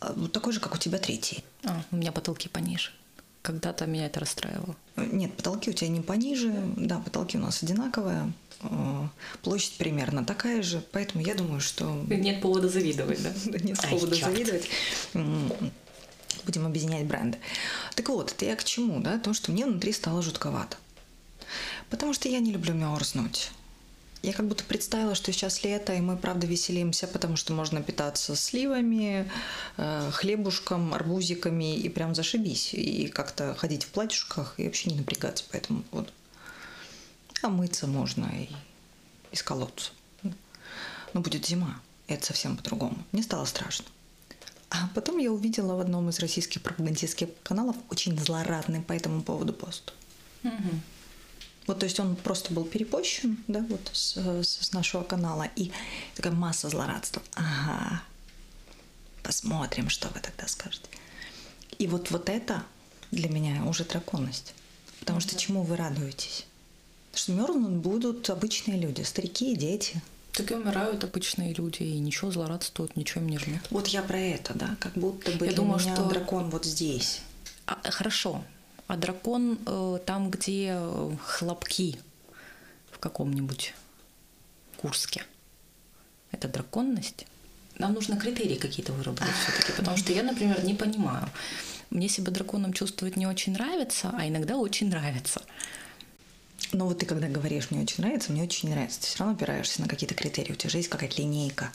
А, 0.00 0.12
такой 0.32 0.52
же, 0.52 0.60
как 0.60 0.74
у 0.74 0.78
тебя 0.78 0.98
третий. 0.98 1.44
А, 1.64 1.82
у 1.90 1.96
меня 1.96 2.12
потолки 2.12 2.48
пониже. 2.48 2.90
Когда-то 3.46 3.86
меня 3.86 4.06
это 4.06 4.18
расстраивало. 4.18 4.74
Нет, 4.96 5.32
потолки 5.36 5.70
у 5.70 5.72
тебя 5.72 5.88
не 5.88 6.00
пониже. 6.00 6.52
Да, 6.76 6.98
потолки 6.98 7.38
у 7.38 7.40
нас 7.40 7.62
одинаковые. 7.62 8.32
Э, 8.62 9.06
площадь 9.42 9.78
примерно 9.78 10.24
такая 10.24 10.62
же. 10.62 10.82
Поэтому 10.90 11.22
я 11.24 11.36
думаю, 11.36 11.60
что... 11.60 12.04
Нет 12.08 12.42
повода 12.42 12.68
завидовать, 12.68 13.22
да? 13.22 13.30
Нет 13.60 13.80
повода 13.88 14.16
завидовать 14.16 14.68
будем 16.46 16.64
объединять 16.64 17.04
бренды. 17.06 17.38
Так 17.94 18.08
вот, 18.08 18.32
это 18.32 18.44
я 18.46 18.56
к 18.56 18.64
чему, 18.64 19.00
да? 19.00 19.18
То, 19.18 19.34
что 19.34 19.52
мне 19.52 19.66
внутри 19.66 19.92
стало 19.92 20.22
жутковато. 20.22 20.76
Потому 21.90 22.14
что 22.14 22.28
я 22.28 22.38
не 22.38 22.52
люблю 22.52 22.72
мерзнуть. 22.72 23.50
Я 24.26 24.32
как 24.32 24.48
будто 24.48 24.64
представила, 24.64 25.14
что 25.14 25.30
сейчас 25.30 25.62
лето, 25.62 25.94
и 25.94 26.00
мы, 26.00 26.16
правда, 26.16 26.48
веселимся, 26.48 27.06
потому 27.06 27.36
что 27.36 27.52
можно 27.52 27.80
питаться 27.80 28.34
сливами, 28.34 29.30
э, 29.76 30.10
хлебушком, 30.12 30.92
арбузиками, 30.94 31.76
и 31.76 31.88
прям 31.88 32.12
зашибись. 32.12 32.74
И 32.74 33.06
как-то 33.06 33.54
ходить 33.54 33.84
в 33.84 33.90
платьюшках 33.90 34.54
и 34.56 34.64
вообще 34.64 34.90
не 34.90 34.96
напрягаться 34.96 35.44
по 35.48 35.54
этому 35.54 35.82
поводу. 35.82 36.10
А 37.40 37.48
мыться 37.48 37.86
можно 37.86 38.28
и 38.36 38.48
из 39.30 39.44
колодца. 39.44 39.92
Но 41.12 41.20
будет 41.20 41.46
зима, 41.46 41.80
и 42.08 42.14
это 42.14 42.26
совсем 42.26 42.56
по-другому. 42.56 42.98
Мне 43.12 43.22
стало 43.22 43.44
страшно. 43.44 43.84
А 44.70 44.90
потом 44.96 45.18
я 45.18 45.30
увидела 45.30 45.76
в 45.76 45.80
одном 45.80 46.08
из 46.08 46.18
российских 46.18 46.62
пропагандистских 46.62 47.28
каналов 47.44 47.76
очень 47.90 48.18
злорадный 48.18 48.80
по 48.80 48.92
этому 48.92 49.22
поводу 49.22 49.52
пост. 49.52 49.92
Угу. 50.42 50.80
Вот, 51.66 51.80
то 51.80 51.84
есть 51.84 51.98
он 51.98 52.14
просто 52.16 52.52
был 52.52 52.64
перепощен, 52.64 53.38
да, 53.48 53.64
вот 53.68 53.90
с, 53.92 54.16
с 54.16 54.72
нашего 54.72 55.02
канала, 55.02 55.48
и 55.56 55.72
такая 56.14 56.32
масса 56.32 56.68
злорадства. 56.68 57.22
Ага, 57.34 58.02
посмотрим, 59.22 59.88
что 59.88 60.08
вы 60.08 60.20
тогда 60.20 60.46
скажете. 60.46 60.86
И 61.78 61.86
вот, 61.88 62.10
вот 62.10 62.28
это 62.28 62.62
для 63.10 63.28
меня 63.28 63.64
уже 63.64 63.84
драконность. 63.84 64.54
Потому 65.00 65.20
что 65.20 65.36
чему 65.36 65.62
вы 65.62 65.76
радуетесь? 65.76 66.46
Что 67.14 67.32
мерзнут 67.32 67.72
будут 67.72 68.28
обычные 68.30 68.78
люди, 68.78 69.02
старики 69.02 69.52
и 69.52 69.56
дети. 69.56 70.00
Так 70.32 70.50
и 70.50 70.54
умирают 70.54 71.02
обычные 71.02 71.54
люди, 71.54 71.82
и 71.82 71.98
ничего 71.98 72.30
злорадствуют, 72.30 72.94
ничего 72.96 73.22
им 73.22 73.28
не 73.28 73.38
жмет. 73.38 73.62
Вот 73.70 73.88
я 73.88 74.02
про 74.02 74.18
это, 74.18 74.52
да, 74.54 74.76
как 74.78 74.92
будто 74.92 75.30
бы 75.32 75.46
Я 75.46 75.52
думаю, 75.52 75.80
меня 75.80 75.94
что... 75.94 76.04
дракон 76.04 76.50
вот 76.50 76.66
здесь. 76.66 77.20
А, 77.64 77.80
хорошо, 77.90 78.44
а 78.86 78.96
дракон 78.96 79.58
э, 79.66 79.98
там, 80.04 80.30
где 80.30 80.72
э, 80.72 81.16
хлопки 81.24 81.98
в 82.90 82.98
каком-нибудь 82.98 83.74
Курске. 84.76 85.24
Это 86.30 86.48
драконность? 86.48 87.26
Нам 87.78 87.94
нужно 87.94 88.16
критерии 88.16 88.56
какие-то 88.56 88.92
выработать 88.92 89.34
все-таки, 89.42 89.72
потому 89.76 89.96
что 89.96 90.12
я, 90.12 90.22
например, 90.22 90.64
не 90.64 90.74
понимаю. 90.74 91.28
Мне 91.90 92.08
себя 92.08 92.32
драконом 92.32 92.72
чувствовать 92.72 93.16
не 93.16 93.26
очень 93.26 93.52
нравится, 93.52 94.12
а 94.16 94.26
иногда 94.26 94.56
очень 94.56 94.88
нравится. 94.88 95.42
Но 96.72 96.86
вот 96.86 96.98
ты 96.98 97.06
когда 97.06 97.28
говоришь 97.28 97.70
«мне 97.70 97.82
очень 97.82 98.02
нравится», 98.02 98.32
«мне 98.32 98.42
очень 98.42 98.70
нравится», 98.70 99.00
ты 99.00 99.06
все 99.06 99.18
равно 99.18 99.34
опираешься 99.34 99.80
на 99.80 99.88
какие-то 99.88 100.14
критерии. 100.14 100.52
У 100.52 100.56
тебя 100.56 100.70
же 100.70 100.78
есть 100.78 100.88
какая-то 100.88 101.20
линейка. 101.20 101.70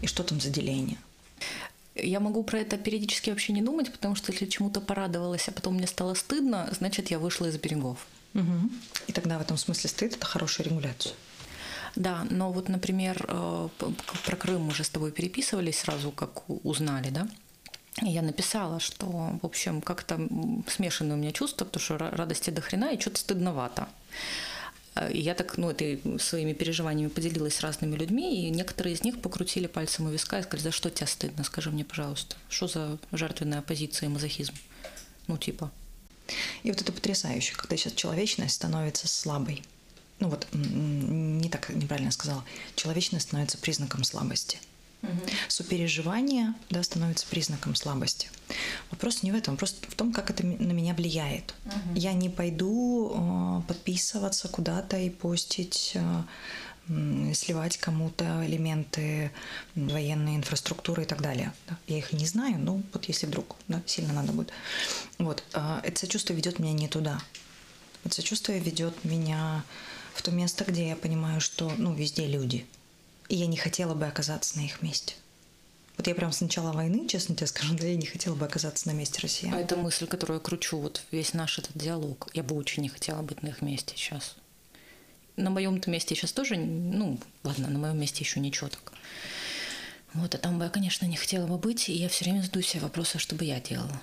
И 0.00 0.06
что 0.06 0.22
там 0.22 0.40
за 0.40 0.48
деление? 0.48 0.98
Я 1.94 2.20
могу 2.20 2.42
про 2.42 2.60
это 2.60 2.78
периодически 2.78 3.30
вообще 3.30 3.52
не 3.52 3.62
думать, 3.62 3.92
потому 3.92 4.14
что 4.14 4.32
если 4.32 4.46
чему-то 4.46 4.80
порадовалась, 4.80 5.48
а 5.48 5.52
потом 5.52 5.74
мне 5.74 5.86
стало 5.86 6.14
стыдно, 6.14 6.68
значит, 6.72 7.10
я 7.10 7.18
вышла 7.18 7.46
из 7.46 7.58
берегов. 7.58 8.06
Угу. 8.34 8.70
И 9.08 9.12
тогда 9.12 9.38
в 9.38 9.42
этом 9.42 9.58
смысле 9.58 9.90
стыд– 9.90 10.14
это 10.16 10.26
хорошая 10.26 10.66
регуляция. 10.66 11.14
Да, 11.94 12.26
но 12.30 12.50
вот, 12.50 12.70
например, 12.70 13.24
э, 13.28 13.68
про 14.24 14.36
Крым 14.36 14.68
уже 14.68 14.84
с 14.84 14.88
тобой 14.88 15.12
переписывались 15.12 15.80
сразу, 15.80 16.10
как 16.10 16.48
узнали, 16.48 17.10
да? 17.10 17.28
Я 18.00 18.22
написала, 18.22 18.80
что, 18.80 19.06
в 19.42 19.44
общем, 19.44 19.82
как-то 19.82 20.18
смешанные 20.66 21.14
у 21.14 21.20
меня 21.20 21.32
чувства, 21.32 21.66
потому 21.66 21.82
что 21.82 21.98
радости 21.98 22.48
до 22.48 22.62
хрена 22.62 22.92
и 22.94 23.00
что-то 23.00 23.18
стыдновато. 23.18 23.86
Я 25.10 25.34
так, 25.34 25.56
ну, 25.56 25.70
это 25.70 25.98
своими 26.18 26.52
переживаниями 26.52 27.08
поделилась 27.08 27.54
с 27.54 27.60
разными 27.60 27.96
людьми, 27.96 28.46
и 28.46 28.50
некоторые 28.50 28.94
из 28.94 29.02
них 29.02 29.20
покрутили 29.22 29.66
пальцем 29.66 30.06
у 30.06 30.10
виска 30.10 30.38
и 30.38 30.42
сказали, 30.42 30.64
за 30.64 30.70
что 30.70 30.90
тебе 30.90 31.06
стыдно, 31.06 31.44
скажи 31.44 31.70
мне, 31.70 31.84
пожалуйста, 31.84 32.36
что 32.50 32.68
за 32.68 32.98
жертвенная 33.10 33.62
позиция 33.62 34.08
и 34.08 34.10
мазохизм? 34.10 34.54
Ну, 35.28 35.38
типа. 35.38 35.70
И 36.62 36.70
вот 36.70 36.80
это 36.80 36.92
потрясающе, 36.92 37.54
когда 37.56 37.76
сейчас 37.76 37.94
человечность 37.94 38.54
становится 38.54 39.08
слабой. 39.08 39.62
Ну 40.20 40.28
вот, 40.28 40.46
не 40.52 41.48
так 41.48 41.70
неправильно 41.70 42.12
сказала. 42.12 42.44
Человечность 42.76 43.28
становится 43.28 43.58
признаком 43.58 44.04
слабости– 44.04 44.58
Угу. 45.02 45.10
Сопереживание 45.48 46.54
да, 46.70 46.82
становится 46.82 47.26
признаком 47.26 47.74
слабости. 47.74 48.28
Вопрос 48.90 49.22
не 49.22 49.32
в 49.32 49.34
этом, 49.34 49.54
вопрос 49.54 49.76
в 49.88 49.94
том, 49.94 50.12
как 50.12 50.30
это 50.30 50.46
на 50.46 50.72
меня 50.72 50.94
влияет. 50.94 51.54
Угу. 51.66 51.96
Я 51.96 52.12
не 52.12 52.28
пойду 52.28 53.12
э, 53.14 53.62
подписываться 53.66 54.48
куда-то 54.48 54.96
и 54.98 55.10
постить, 55.10 55.92
э, 55.94 56.22
сливать 57.34 57.78
кому-то 57.78 58.44
элементы 58.46 59.30
военной 59.74 60.36
инфраструктуры 60.36 61.02
и 61.02 61.06
так 61.06 61.20
далее. 61.20 61.52
Да. 61.68 61.78
Я 61.86 61.98
их 61.98 62.12
не 62.12 62.26
знаю, 62.26 62.58
но 62.58 62.82
вот 62.92 63.04
если 63.06 63.26
вдруг 63.26 63.56
да, 63.68 63.82
сильно 63.86 64.12
надо 64.12 64.32
будет. 64.32 64.52
Вот, 65.18 65.42
э, 65.52 65.80
это 65.82 65.98
сочувствие 65.98 66.36
ведет 66.36 66.60
меня 66.60 66.74
не 66.74 66.88
туда. 66.88 67.20
Это 68.04 68.14
сочувствие 68.14 68.60
ведет 68.60 69.04
меня 69.04 69.64
в 70.14 70.22
то 70.22 70.30
место, 70.30 70.64
где 70.64 70.88
я 70.88 70.96
понимаю, 70.96 71.40
что 71.40 71.72
ну, 71.76 71.92
везде 71.92 72.28
люди– 72.28 72.66
и 73.32 73.36
я 73.36 73.46
не 73.46 73.56
хотела 73.56 73.94
бы 73.94 74.06
оказаться 74.06 74.58
на 74.58 74.62
их 74.62 74.82
месте. 74.82 75.14
Вот 75.96 76.06
я 76.06 76.14
прям 76.14 76.32
с 76.32 76.42
начала 76.42 76.70
войны, 76.70 77.08
честно 77.08 77.34
тебе 77.34 77.46
скажу, 77.46 77.74
да, 77.80 77.86
я 77.86 77.96
не 77.96 78.04
хотела 78.04 78.34
бы 78.34 78.44
оказаться 78.44 78.86
на 78.88 78.92
месте 78.92 79.20
россиян. 79.22 79.54
А 79.54 79.58
это 79.58 79.74
мысль, 79.74 80.06
которую 80.06 80.38
я 80.38 80.44
кручу, 80.44 80.76
вот 80.76 81.02
весь 81.10 81.32
наш 81.32 81.58
этот 81.58 81.72
диалог. 81.74 82.28
Я 82.34 82.42
бы 82.42 82.54
очень 82.54 82.82
не 82.82 82.90
хотела 82.90 83.22
быть 83.22 83.42
на 83.42 83.48
их 83.48 83.62
месте 83.62 83.94
сейчас. 83.96 84.36
На 85.36 85.48
моем-то 85.48 85.88
месте 85.88 86.14
сейчас 86.14 86.32
тоже, 86.32 86.56
ну, 86.56 87.18
ладно, 87.42 87.70
на 87.70 87.78
моем 87.78 87.98
месте 87.98 88.22
еще 88.22 88.38
ничего 88.38 88.68
так. 88.68 88.92
Вот, 90.12 90.34
а 90.34 90.38
там 90.38 90.58
бы 90.58 90.64
я, 90.64 90.70
конечно, 90.70 91.06
не 91.06 91.16
хотела 91.16 91.46
бы 91.46 91.56
быть, 91.56 91.88
и 91.88 91.94
я 91.94 92.10
все 92.10 92.26
время 92.26 92.42
задаю 92.42 92.62
себе 92.62 92.82
вопросы, 92.82 93.18
что 93.18 93.34
бы 93.34 93.46
я 93.46 93.60
делала. 93.60 94.02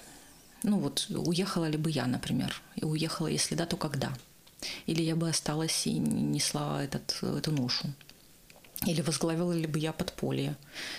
Ну 0.63 0.79
вот, 0.79 1.05
уехала 1.07 1.65
ли 1.65 1.77
бы 1.77 1.91
я, 1.91 2.07
например, 2.07 2.59
и 2.75 2.83
уехала, 2.83 3.27
если 3.27 3.53
да, 3.53 3.67
то 3.67 3.77
когда? 3.77 4.11
Или 4.87 5.03
я 5.03 5.15
бы 5.15 5.29
осталась 5.29 5.85
и 5.85 5.99
несла 5.99 6.83
этот, 6.83 7.19
эту 7.21 7.51
ношу? 7.51 7.93
Или 8.85 9.01
возглавила 9.01 9.51
ли 9.51 9.67
бы 9.67 9.77
я 9.77 9.91
подполье. 9.91 10.55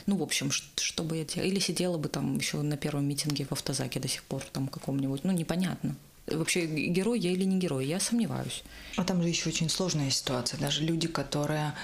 Ну, 0.06 0.16
в 0.16 0.22
общем, 0.22 0.50
что 0.50 1.02
бы 1.02 1.16
я 1.16 1.24
делала. 1.24 1.48
Или 1.48 1.60
сидела 1.60 1.96
бы 1.96 2.08
там 2.08 2.36
еще 2.36 2.60
на 2.60 2.76
первом 2.76 3.06
митинге 3.06 3.46
в 3.46 3.52
автозаке 3.52 4.00
до 4.00 4.08
сих 4.08 4.22
пор, 4.24 4.44
там 4.52 4.68
каком-нибудь. 4.68 5.24
Ну, 5.24 5.32
непонятно. 5.32 5.96
Вообще, 6.26 6.66
герой 6.66 7.18
я 7.18 7.30
или 7.30 7.44
не 7.44 7.58
герой, 7.58 7.86
я 7.86 7.98
сомневаюсь. 7.98 8.62
А 8.96 9.04
там 9.04 9.22
же 9.22 9.28
еще 9.28 9.48
очень 9.48 9.70
сложная 9.70 10.10
ситуация. 10.10 10.60
Даже 10.60 10.84
люди, 10.84 11.08
которые 11.08 11.74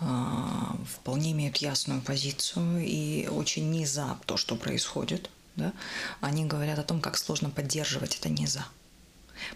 э, 0.00 0.04
вполне 0.86 1.32
имеют 1.32 1.58
ясную 1.58 2.00
позицию 2.00 2.84
и 2.84 3.28
очень 3.28 3.70
не 3.70 3.84
за 3.84 4.18
то, 4.26 4.36
что 4.36 4.56
происходит, 4.56 5.30
да, 5.56 5.72
они 6.20 6.46
говорят 6.46 6.78
о 6.78 6.82
том, 6.82 7.00
как 7.00 7.18
сложно 7.18 7.50
поддерживать 7.50 8.16
это 8.16 8.28
не 8.30 8.46
за. 8.46 8.66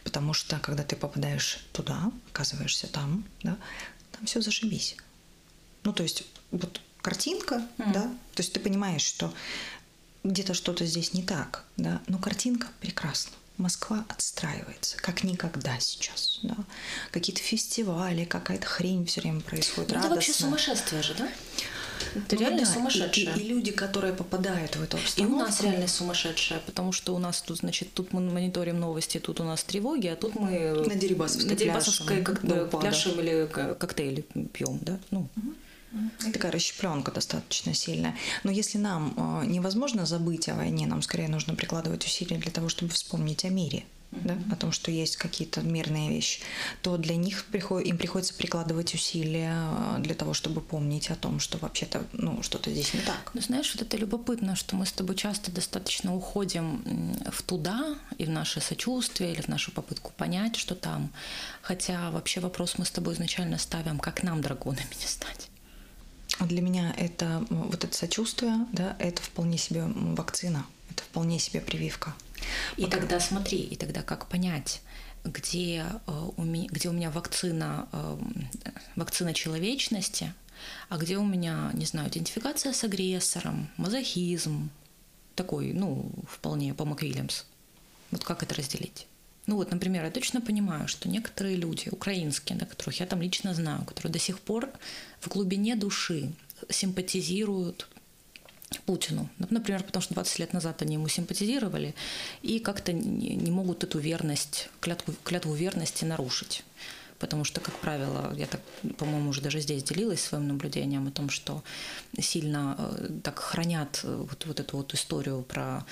Потому 0.05 0.35
что, 0.35 0.59
когда 0.59 0.83
ты 0.83 0.95
попадаешь 0.95 1.61
туда, 1.73 2.13
оказываешься 2.33 2.87
там, 2.87 3.25
да, 3.43 3.57
там 4.13 4.27
все 4.27 4.41
зашибись. 4.41 4.97
Ну, 5.87 5.93
то 5.93 6.03
есть 6.03 6.25
вот 6.51 6.81
картинка, 7.01 7.65
mm. 7.79 7.93
да, 7.93 8.03
то 8.03 8.43
есть 8.43 8.53
ты 8.53 8.59
понимаешь, 8.59 9.03
что 9.03 9.33
где-то 10.25 10.53
что-то 10.53 10.85
здесь 10.85 11.15
не 11.15 11.23
так, 11.23 11.63
да, 11.77 12.03
но 12.09 12.19
картинка 12.19 12.67
прекрасна. 12.81 13.33
Москва 13.57 14.05
отстраивается, 14.09 14.97
как 14.99 15.23
никогда 15.23 15.79
сейчас. 15.79 16.41
Да? 16.43 16.57
Какие-то 17.13 17.41
фестивали, 17.41 18.25
какая-то 18.25 18.67
хрень 18.67 19.07
все 19.07 19.21
время 19.21 19.41
происходит. 19.41 19.93
Ну, 19.93 20.01
это 20.01 20.09
вообще 20.09 20.33
сумасшествие 20.33 21.03
же, 21.03 21.15
да? 21.15 21.29
Это 22.17 22.35
ну, 22.35 22.41
реально 22.41 22.65
да, 22.65 22.67
сумасшедшее. 22.67 23.33
И, 23.37 23.39
и, 23.39 23.43
и 23.45 23.49
люди, 23.49 23.71
которые 23.71 24.13
попадают 24.13 24.75
в 24.77 24.83
эту 24.83 24.97
обстановку. 24.97 25.37
И 25.37 25.37
у 25.37 25.47
нас 25.47 25.61
реально 25.61 25.87
сумасшедшее, 25.87 26.61
потому 26.67 26.93
что 26.93 27.15
у 27.15 27.19
нас 27.19 27.41
тут, 27.41 27.59
значит, 27.59 27.95
тут 27.95 28.13
мы 28.13 28.21
мониторим 28.21 28.81
новости, 28.81 29.19
тут 29.19 29.41
у 29.41 29.45
нас 29.45 29.63
тревоги, 29.63 30.09
а 30.09 30.17
тут 30.17 30.35
мы 30.35 30.85
на 30.87 30.97
Дерибасовской, 30.97 31.51
на 31.51 31.57
Дерибасовской 31.57 32.23
как 32.23 32.43
бы 32.43 32.67
пляшем 32.67 33.21
или 33.21 33.47
коктейли 33.47 34.23
пьем, 34.53 34.81
да? 34.83 34.99
Ну. 35.11 35.29
Угу. 35.37 35.55
Такая 36.33 36.53
расщепленка 36.53 37.13
достаточно 37.13 37.75
сильная. 37.75 38.17
Но 38.45 38.51
если 38.51 38.79
нам 38.79 39.15
э, 39.17 39.47
невозможно 39.47 40.07
забыть 40.07 40.49
о 40.49 40.55
войне, 40.55 40.87
нам 40.87 41.03
скорее 41.03 41.29
нужно 41.29 41.55
прикладывать 41.55 42.05
усилия 42.05 42.39
для 42.39 42.51
того, 42.51 42.69
чтобы 42.69 42.93
вспомнить 42.93 43.45
о 43.45 43.49
мире. 43.49 43.85
Да, 44.13 44.39
о 44.53 44.57
том, 44.57 44.71
что 44.73 44.91
есть 44.91 45.17
какие-то 45.17 45.63
мирные 45.63 46.09
вещи, 46.09 46.41
то 46.81 46.97
для 46.97 47.17
них 47.17 47.45
приход, 47.47 47.85
им 47.85 47.99
приходится 47.99 48.35
прикладывать 48.35 48.95
усилия 48.95 49.53
э, 49.53 49.99
для 49.99 50.15
того, 50.15 50.33
чтобы 50.33 50.61
помнить 50.61 51.11
о 51.11 51.17
том, 51.17 51.41
что 51.41 51.59
вообще-то 51.59 52.05
ну, 52.13 52.43
что-то 52.43 52.71
здесь 52.71 52.95
не 52.95 53.01
так. 53.01 53.33
Ну, 53.35 53.41
знаешь, 53.41 53.75
вот 53.75 53.83
это 53.83 53.97
любопытно, 53.97 54.55
что 54.55 54.77
мы 54.77 54.87
с 54.87 54.93
тобой 54.93 55.17
часто 55.17 55.51
достаточно 55.51 56.15
уходим 56.15 56.83
в 57.31 57.43
туда 57.43 57.97
и 58.17 58.25
в 58.25 58.31
наше 58.31 58.61
сочувствие 58.61 59.33
или 59.33 59.43
в 59.43 59.49
нашу 59.49 59.73
попытку 59.73 60.13
понять, 60.17 60.57
что 60.57 60.75
там. 60.77 61.11
Хотя 61.61 62.11
вообще 62.13 62.41
вопрос 62.41 62.79
мы 62.79 62.87
с 62.87 62.91
тобой 62.93 63.15
изначально 63.15 63.59
ставим, 63.59 63.99
как 63.99 64.23
нам 64.23 64.41
драконами 64.41 64.95
не 65.01 65.07
стать. 65.07 65.51
Для 66.41 66.61
меня 66.61 66.95
это 66.97 67.45
вот 67.51 67.85
это 67.85 67.97
сочувствие, 67.97 68.67
да, 68.73 68.97
это 68.99 69.23
вполне 69.23 69.59
себе 69.59 69.85
вакцина, 69.85 70.67
это 70.91 71.03
вполне 71.03 71.39
себе 71.39 71.61
прививка. 71.61 72.15
И 72.77 72.83
Пока... 72.83 72.99
тогда 72.99 73.21
смотри, 73.21 73.59
и 73.59 73.77
тогда 73.77 74.03
как 74.03 74.27
понять, 74.29 74.83
где 75.25 75.85
э, 76.07 76.31
у 76.37 76.43
меня, 76.43 76.69
где 76.71 76.89
у 76.89 76.93
меня 76.93 77.11
вакцина, 77.11 77.89
э, 77.93 78.19
вакцина 78.97 79.35
человечности, 79.35 80.33
а 80.89 80.99
где 80.99 81.17
у 81.17 81.25
меня, 81.25 81.71
не 81.75 81.87
знаю, 81.87 82.09
идентификация 82.09 82.73
с 82.73 82.85
агрессором, 82.85 83.69
мазохизм, 83.77 84.71
такой, 85.35 85.73
ну, 85.73 86.11
вполне 86.29 86.75
по 86.75 86.85
МакВильямс. 86.85 87.45
Вот 88.11 88.25
как 88.25 88.43
это 88.43 88.55
разделить? 88.55 89.07
Ну 89.47 89.57
вот, 89.57 89.71
например, 89.71 90.05
я 90.05 90.11
точно 90.11 90.41
понимаю, 90.41 90.89
что 90.89 91.09
некоторые 91.09 91.57
люди, 91.57 91.89
украинские, 91.91 92.59
да, 92.59 92.67
которых 92.67 93.01
я 93.01 93.07
там 93.07 93.23
лично 93.23 93.55
знаю, 93.55 93.85
которые 93.85 94.13
до 94.13 94.19
сих 94.19 94.41
пор 94.41 94.71
в 95.21 95.29
глубине 95.29 95.77
души 95.77 96.33
симпатизируют 96.69 97.89
Путину. 98.85 99.29
Например, 99.39 99.83
потому 99.83 100.03
что 100.03 100.15
20 100.15 100.39
лет 100.41 100.53
назад 100.53 100.83
они 100.83 100.95
ему 100.95 101.09
симпатизировали 101.09 101.95
и 102.43 102.59
как-то 102.59 102.93
не 102.93 103.51
могут 103.51 103.85
эту 103.85 103.99
верность, 103.99 104.69
клятву, 104.81 105.15
клятву 105.23 105.55
верности 105.55 106.05
нарушить 106.05 106.65
потому 107.19 107.45
что, 107.45 107.61
как 107.61 107.75
правило, 107.75 108.33
я 108.37 108.47
так, 108.47 108.61
по-моему, 108.99 109.31
уже 109.31 109.41
даже 109.41 109.61
здесь 109.61 109.83
делилась 109.83 110.23
своим 110.23 110.49
наблюдением 110.49 111.07
о 111.09 111.11
том, 111.11 111.31
что 111.31 111.63
сильно 112.21 112.77
э, 112.79 113.09
так 113.23 113.39
хранят 113.39 114.01
э, 114.05 114.25
вот, 114.29 114.47
вот 114.47 114.61
эту 114.61 114.77
вот 114.77 114.95
историю 114.95 115.43
про 115.43 115.85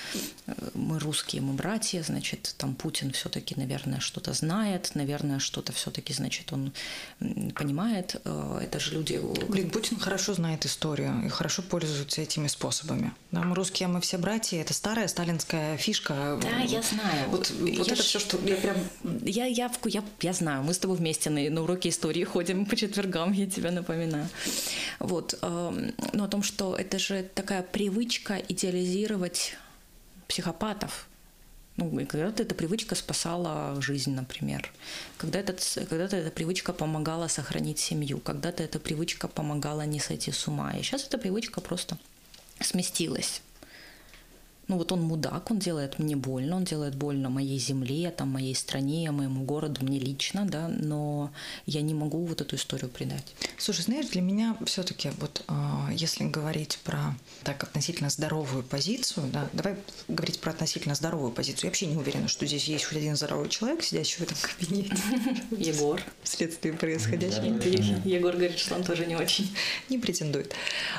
э, 0.46 0.52
мы 0.74 0.98
русские, 0.98 1.42
мы 1.42 1.54
братья, 1.54 2.02
значит, 2.02 2.54
там 2.58 2.74
Путин 2.74 3.12
все-таки, 3.12 3.54
наверное, 3.56 4.00
что-то 4.00 4.32
знает, 4.32 4.92
наверное, 4.94 5.38
что-то 5.38 5.72
все-таки, 5.72 6.12
значит, 6.12 6.52
он 6.52 6.72
понимает. 7.54 8.16
Это 8.24 8.80
же 8.80 8.94
люди... 8.94 9.20
Блин, 9.48 9.70
Путин 9.70 9.98
хорошо 9.98 10.34
знает 10.34 10.66
историю 10.66 11.22
и 11.24 11.28
хорошо 11.28 11.62
пользуется 11.62 12.20
этими 12.20 12.48
способами. 12.48 13.12
Да, 13.30 13.42
мы 13.42 13.54
русские, 13.54 13.88
мы 13.88 14.00
все 14.00 14.18
братья, 14.18 14.60
это 14.60 14.74
старая 14.74 15.08
сталинская 15.08 15.76
фишка. 15.76 16.38
Да, 16.42 16.58
я 16.60 16.82
знаю. 16.82 17.28
Вот, 17.30 17.50
вот 17.50 17.86
это 17.86 17.96
ж... 17.96 18.06
все, 18.06 18.18
что 18.18 18.38
я 18.44 18.56
прям... 18.56 18.76
Я, 19.22 19.46
я, 19.46 19.70
я, 19.84 20.04
я 20.20 20.32
знаю, 20.32 20.62
мы 20.62 20.74
с 20.74 20.78
тобой 20.78 20.96
вместе 20.96 21.13
вместе 21.14 21.30
на, 21.30 21.62
уроки 21.62 21.88
истории 21.88 22.24
ходим 22.24 22.66
по 22.66 22.76
четвергам, 22.76 23.32
я 23.32 23.46
тебя 23.46 23.70
напоминаю. 23.70 24.28
Вот. 24.98 25.38
Эм, 25.42 25.92
но 26.12 26.24
о 26.24 26.28
том, 26.28 26.42
что 26.42 26.74
это 26.76 26.98
же 26.98 27.22
такая 27.34 27.62
привычка 27.62 28.38
идеализировать 28.48 29.56
психопатов, 30.28 31.06
ну, 31.76 31.98
и 31.98 32.04
когда-то 32.04 32.42
эта 32.42 32.54
привычка 32.54 32.94
спасала 32.94 33.80
жизнь, 33.80 34.12
например. 34.14 34.72
Когда-то, 35.16 35.54
когда-то 35.88 36.16
эта 36.16 36.30
привычка 36.30 36.72
помогала 36.72 37.28
сохранить 37.28 37.80
семью. 37.80 38.20
Когда-то 38.20 38.62
эта 38.62 38.78
привычка 38.78 39.26
помогала 39.28 39.82
не 39.86 39.98
сойти 39.98 40.30
с 40.30 40.46
ума. 40.46 40.72
И 40.76 40.82
сейчас 40.82 41.04
эта 41.06 41.18
привычка 41.18 41.60
просто 41.60 41.98
сместилась. 42.60 43.42
Ну 44.68 44.78
вот 44.78 44.92
он 44.92 45.02
мудак, 45.02 45.50
он 45.50 45.58
делает 45.58 45.98
мне 45.98 46.16
больно, 46.16 46.56
он 46.56 46.64
делает 46.64 46.94
больно 46.94 47.30
моей 47.30 47.58
земле, 47.58 48.10
там, 48.10 48.30
моей 48.30 48.54
стране, 48.54 49.10
моему 49.10 49.44
городу, 49.44 49.84
мне 49.84 49.98
лично, 49.98 50.44
да, 50.46 50.68
но 50.68 51.30
я 51.66 51.82
не 51.82 51.94
могу 51.94 52.24
вот 52.24 52.40
эту 52.40 52.56
историю 52.56 52.90
предать. 52.90 53.34
Слушай, 53.58 53.82
знаешь, 53.82 54.06
для 54.06 54.20
меня 54.20 54.56
все-таки 54.66 55.10
вот 55.18 55.42
а, 55.48 55.90
если 55.92 56.24
говорить 56.24 56.78
про 56.84 57.14
так 57.42 57.62
относительно 57.62 58.10
здоровую 58.10 58.62
позицию, 58.62 59.26
да, 59.32 59.48
давай 59.52 59.76
говорить 60.08 60.40
про 60.40 60.50
относительно 60.50 60.94
здоровую 60.94 61.32
позицию. 61.32 61.64
Я 61.64 61.70
вообще 61.70 61.86
не 61.86 61.96
уверена, 61.96 62.28
что 62.28 62.46
здесь 62.46 62.64
есть 62.64 62.84
хоть 62.84 62.98
один 62.98 63.16
здоровый 63.16 63.48
человек, 63.48 63.82
сидящий 63.82 64.18
в 64.18 64.20
этом 64.22 64.36
кабинете. 64.40 64.96
Егор. 65.50 66.00
Вследствие 66.22 66.74
происходящего. 66.74 67.44
Егор 68.04 68.32
говорит, 68.34 68.58
что 68.58 68.74
он 68.74 68.84
тоже 68.84 69.06
не 69.06 69.16
очень. 69.16 69.54
Не 69.88 69.98
претендует. 69.98 70.54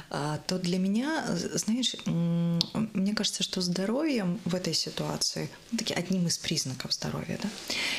А, 0.09 0.39
то 0.47 0.59
для 0.59 0.77
меня, 0.77 1.25
знаешь, 1.53 1.95
мне 2.05 3.13
кажется, 3.13 3.43
что 3.43 3.54
здоровьем 3.61 4.39
в 4.45 4.55
этой 4.55 4.73
ситуации, 4.73 5.49
ну, 5.71 5.77
таки 5.77 5.93
одним 5.93 6.27
из 6.27 6.37
признаков 6.37 6.93
здоровья, 6.93 7.39
да, 7.41 7.49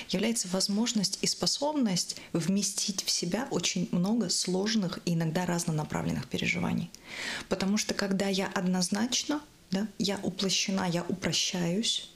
является 0.08 0.48
возможность 0.48 1.18
и 1.22 1.26
способность 1.26 2.16
вместить 2.32 3.04
в 3.04 3.10
себя 3.10 3.48
очень 3.50 3.88
много 3.92 4.28
сложных 4.28 5.00
и 5.04 5.14
иногда 5.14 5.46
разнонаправленных 5.46 6.28
переживаний. 6.28 6.90
Потому 7.48 7.76
что 7.76 7.94
когда 7.94 8.28
я 8.28 8.46
однозначно, 8.48 9.40
да, 9.70 9.88
я 9.98 10.18
уплощена, 10.22 10.88
я 10.88 11.04
упрощаюсь, 11.08 12.10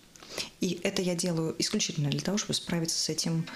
и 0.61 0.81
это 0.83 1.03
я 1.03 1.15
делаю 1.15 1.57
исключительно 1.59 2.11
для 2.11 2.21
того, 2.21 2.39
чтобы 2.39 2.55
справиться 2.55 2.99
с 2.99 3.09
этим 3.09 3.47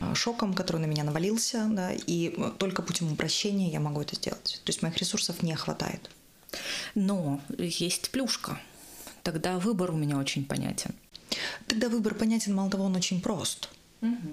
а, 0.00 0.14
шоком, 0.14 0.54
который 0.54 0.80
на 0.80 0.86
меня 0.86 1.04
навалился, 1.04 1.66
да, 1.70 1.92
и 1.92 2.36
только 2.58 2.82
путем 2.82 3.12
упрощения 3.12 3.70
я 3.70 3.80
могу 3.80 4.00
это 4.00 4.14
сделать. 4.16 4.60
То 4.64 4.70
есть 4.70 4.82
моих 4.82 4.96
ресурсов 4.98 5.42
не 5.42 5.54
хватает. 5.54 6.10
Но 6.94 7.40
есть 7.58 8.10
плюшка. 8.10 8.60
Тогда 9.22 9.58
выбор 9.58 9.90
у 9.90 9.96
меня 9.96 10.18
очень 10.18 10.44
понятен. 10.44 10.94
Тогда 11.66 11.88
выбор 11.88 12.14
понятен, 12.14 12.54
мало 12.54 12.70
того, 12.70 12.84
он 12.84 12.96
очень 12.96 13.20
прост. 13.20 13.68
Угу. 14.00 14.28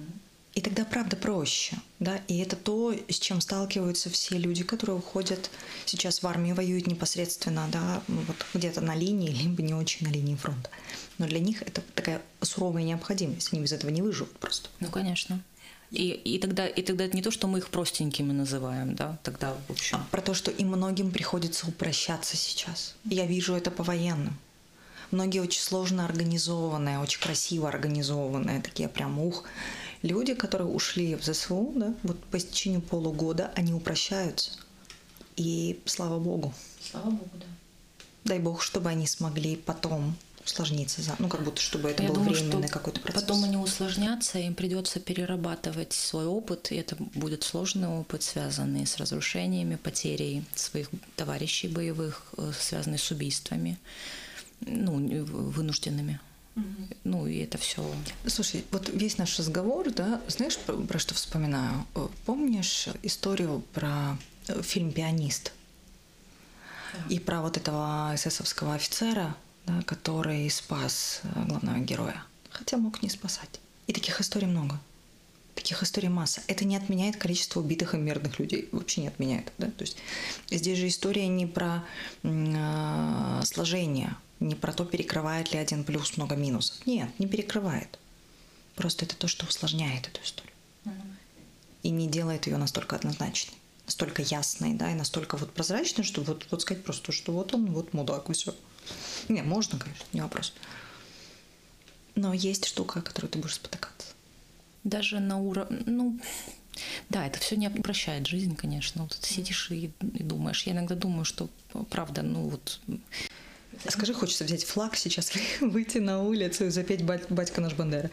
И 0.56 0.62
тогда 0.62 0.86
правда 0.86 1.16
проще, 1.16 1.76
да, 2.00 2.18
и 2.28 2.38
это 2.38 2.56
то, 2.56 2.94
с 3.10 3.18
чем 3.18 3.42
сталкиваются 3.42 4.08
все 4.08 4.38
люди, 4.38 4.64
которые 4.64 4.96
уходят 4.96 5.50
сейчас 5.84 6.22
в 6.22 6.26
армию, 6.26 6.54
воюют 6.54 6.86
непосредственно, 6.86 7.68
да, 7.70 8.02
вот 8.08 8.36
где-то 8.54 8.80
на 8.80 8.94
линии, 8.94 9.28
либо 9.42 9.62
не 9.62 9.74
очень 9.74 10.06
на 10.06 10.10
линии 10.10 10.34
фронта. 10.34 10.70
Но 11.18 11.26
для 11.26 11.40
них 11.40 11.60
это 11.60 11.82
такая 11.94 12.22
суровая 12.40 12.84
необходимость, 12.84 13.52
они 13.52 13.60
без 13.60 13.72
этого 13.72 13.90
не 13.90 14.00
выживут 14.00 14.32
просто. 14.38 14.70
Ну, 14.80 14.88
конечно. 14.88 15.42
И, 15.90 16.08
и, 16.08 16.38
тогда, 16.38 16.66
и 16.66 16.82
тогда 16.82 17.04
это 17.04 17.14
не 17.14 17.22
то, 17.22 17.30
что 17.30 17.48
мы 17.48 17.58
их 17.58 17.68
простенькими 17.68 18.32
называем, 18.32 18.94
да, 18.94 19.18
тогда 19.22 19.54
в 19.68 19.72
общем. 19.72 19.98
А 19.98 20.06
про 20.10 20.22
то, 20.22 20.32
что 20.32 20.50
и 20.50 20.64
многим 20.64 21.10
приходится 21.10 21.66
упрощаться 21.68 22.34
сейчас. 22.36 22.94
Я 23.04 23.26
вижу 23.26 23.54
это 23.54 23.70
по 23.70 23.84
военным. 23.84 24.38
Многие 25.10 25.40
очень 25.40 25.60
сложно 25.60 26.04
организованные, 26.04 26.98
очень 26.98 27.20
красиво 27.20 27.68
организованные, 27.68 28.60
такие 28.60 28.88
прям 28.88 29.18
ух, 29.18 29.44
люди, 30.02 30.34
которые 30.34 30.68
ушли 30.68 31.14
в 31.14 31.22
ЗСУ, 31.24 31.72
да, 31.74 31.94
вот 32.02 32.22
по 32.24 32.38
истечению 32.38 32.82
полугода, 32.82 33.52
они 33.54 33.72
упрощаются. 33.72 34.52
И 35.36 35.80
слава 35.84 36.18
богу. 36.18 36.54
Слава 36.80 37.10
богу, 37.10 37.30
да. 37.34 37.46
Дай 38.24 38.38
бог, 38.38 38.62
чтобы 38.62 38.88
они 38.88 39.06
смогли 39.06 39.56
потом 39.56 40.16
усложниться, 40.46 41.00
ну 41.18 41.28
как 41.28 41.42
будто 41.42 41.60
чтобы 41.60 41.90
это 41.90 42.02
Я 42.02 42.08
был 42.08 42.16
думаю, 42.16 42.34
временный 42.34 42.68
какой-то 42.68 43.00
процесс. 43.00 43.22
Потом 43.22 43.44
они 43.44 43.56
усложнятся, 43.56 44.38
им 44.38 44.54
придется 44.54 45.00
перерабатывать 45.00 45.92
свой 45.92 46.26
опыт, 46.26 46.70
и 46.72 46.76
это 46.76 46.96
будет 47.14 47.42
сложный 47.42 47.88
опыт, 47.88 48.22
связанный 48.22 48.86
с 48.86 48.96
разрушениями, 48.96 49.76
потерей 49.76 50.44
своих 50.54 50.88
товарищей 51.16 51.68
боевых, 51.68 52.22
э, 52.36 52.52
связанный 52.58 52.98
с 52.98 53.10
убийствами, 53.10 53.78
ну, 54.60 55.24
вынужденными. 55.24 56.20
Ну, 57.04 57.26
и 57.26 57.38
это 57.38 57.58
все. 57.58 57.84
Слушай, 58.26 58.64
вот 58.70 58.88
весь 58.88 59.18
наш 59.18 59.38
разговор, 59.38 59.90
да, 59.90 60.20
знаешь, 60.28 60.56
про, 60.56 60.74
про 60.74 60.98
что 60.98 61.14
вспоминаю? 61.14 61.86
Э, 61.94 62.08
помнишь 62.24 62.88
историю 63.02 63.62
про 63.74 64.16
э, 64.48 64.62
фильм 64.62 64.90
«Пианист»? 64.90 65.52
Да. 66.92 67.14
И 67.14 67.18
про 67.18 67.42
вот 67.42 67.58
этого 67.58 68.10
эсэсовского 68.14 68.74
офицера, 68.74 69.36
да, 69.66 69.82
который 69.82 70.48
спас 70.48 71.20
э, 71.24 71.44
главного 71.46 71.78
героя. 71.78 72.22
Хотя 72.50 72.78
мог 72.78 73.02
не 73.02 73.10
спасать. 73.10 73.60
И 73.86 73.92
таких 73.92 74.20
историй 74.22 74.46
много. 74.48 74.80
Таких 75.54 75.82
историй 75.82 76.08
масса. 76.08 76.40
Это 76.46 76.64
не 76.64 76.76
отменяет 76.76 77.16
количество 77.16 77.60
убитых 77.60 77.94
и 77.94 77.98
мирных 77.98 78.38
людей. 78.38 78.70
Вообще 78.72 79.02
не 79.02 79.08
отменяет. 79.08 79.52
Да? 79.58 79.66
То 79.66 79.82
есть 79.82 79.98
здесь 80.50 80.78
же 80.78 80.88
история 80.88 81.28
не 81.28 81.44
про 81.46 81.84
э, 82.22 83.40
сложение 83.44 84.16
не 84.40 84.54
про 84.54 84.72
то, 84.72 84.84
перекрывает 84.84 85.52
ли 85.52 85.58
один 85.58 85.84
плюс 85.84 86.16
много 86.16 86.36
минусов. 86.36 86.86
Нет, 86.86 87.08
не 87.18 87.26
перекрывает. 87.26 87.98
Просто 88.74 89.04
это 89.04 89.16
то, 89.16 89.28
что 89.28 89.46
усложняет 89.46 90.08
эту 90.08 90.22
историю. 90.22 90.52
И 91.82 91.90
не 91.90 92.08
делает 92.08 92.46
ее 92.46 92.56
настолько 92.56 92.96
однозначной, 92.96 93.56
настолько 93.86 94.22
ясной, 94.22 94.74
да, 94.74 94.90
и 94.90 94.94
настолько 94.94 95.36
вот 95.36 95.52
прозрачной, 95.52 96.04
что 96.04 96.22
вот, 96.22 96.46
вот 96.50 96.62
сказать 96.62 96.84
просто, 96.84 97.12
что 97.12 97.32
вот 97.32 97.54
он, 97.54 97.66
вот 97.72 97.92
мудак, 97.94 98.28
и 98.28 98.32
все. 98.32 98.54
Не, 99.28 99.42
можно, 99.42 99.78
конечно, 99.78 100.04
не 100.12 100.20
вопрос. 100.20 100.52
Но 102.16 102.32
есть 102.32 102.64
штука, 102.66 103.02
которую 103.02 103.30
ты 103.30 103.38
будешь 103.38 103.54
спотыкаться. 103.54 104.08
Даже 104.84 105.20
на 105.20 105.38
уровне, 105.38 105.82
ну, 105.86 106.18
да, 107.08 107.26
это 107.26 107.38
все 107.38 107.56
не 107.56 107.68
упрощает 107.68 108.26
жизнь, 108.26 108.56
конечно. 108.56 109.02
Вот 109.02 109.16
ты 109.16 109.26
сидишь 109.26 109.70
и, 109.70 109.92
и 110.14 110.22
думаешь. 110.22 110.64
Я 110.64 110.72
иногда 110.72 110.94
думаю, 110.94 111.24
что 111.24 111.48
правда, 111.90 112.22
ну 112.22 112.48
вот 112.48 112.80
Скажи, 113.88 114.14
хочется 114.14 114.44
взять 114.44 114.64
флаг 114.64 114.96
сейчас, 114.96 115.32
выйти 115.60 115.98
на 115.98 116.22
улицу 116.22 116.66
и 116.66 116.70
запеть 116.70 117.02
«Батька 117.04 117.60
наш 117.60 117.74
Бандера». 117.74 118.10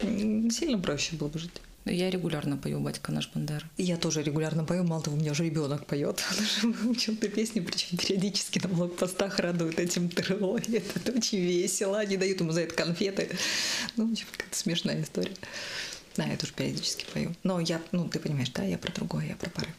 Сильно 0.00 0.78
проще 0.78 1.16
было 1.16 1.28
бы 1.28 1.38
жить. 1.38 1.52
Я 1.84 2.10
регулярно 2.10 2.56
пою 2.56 2.80
«Батька 2.80 3.12
наш 3.12 3.30
Бандера». 3.32 3.64
Я 3.76 3.96
тоже 3.96 4.22
регулярно 4.22 4.64
пою, 4.64 4.82
мало 4.82 5.02
того, 5.02 5.16
у 5.16 5.20
меня 5.20 5.30
уже 5.30 5.44
ребенок 5.44 5.86
поет. 5.86 6.20
Он 6.30 6.44
уже 6.44 6.78
выучил 6.82 7.12
эту 7.14 7.28
песню, 7.28 7.62
причем 7.62 7.96
периодически 7.96 8.58
на 8.58 8.68
блокпостах 8.68 9.38
радуют 9.38 9.78
этим 9.78 10.08
ТРО. 10.08 10.58
Это 10.68 11.12
очень 11.12 11.38
весело. 11.38 12.00
Они 12.00 12.16
дают 12.16 12.40
ему 12.40 12.50
за 12.50 12.62
это 12.62 12.74
конфеты. 12.74 13.30
Ну, 13.96 14.08
в 14.08 14.12
общем, 14.12 14.26
какая-то 14.32 14.56
смешная 14.56 15.00
история. 15.00 15.34
Да, 16.16 16.24
я 16.24 16.36
тоже 16.36 16.54
периодически 16.54 17.06
пою. 17.12 17.34
Но 17.44 17.60
я, 17.60 17.80
ну, 17.92 18.08
ты 18.08 18.18
понимаешь, 18.18 18.50
да, 18.50 18.64
я 18.64 18.78
про 18.78 18.92
другое, 18.92 19.26
я 19.26 19.36
про 19.36 19.50
порыв. 19.50 19.70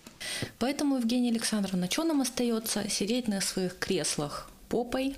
Поэтому, 0.60 0.98
Евгения 0.98 1.32
Александровна, 1.32 1.90
что 1.92 2.06
нам 2.06 2.22
остается? 2.22 2.90
Сидеть 2.90 3.28
на 3.28 3.42
своих 3.42 3.78
креслах 3.78 4.50
попой, 4.70 5.16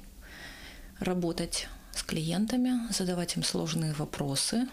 работать 1.00 1.68
с 1.94 2.04
клиентами, 2.04 2.92
задавать 2.92 3.36
им 3.36 3.44
сложные 3.44 3.94
вопросы, 3.94 4.68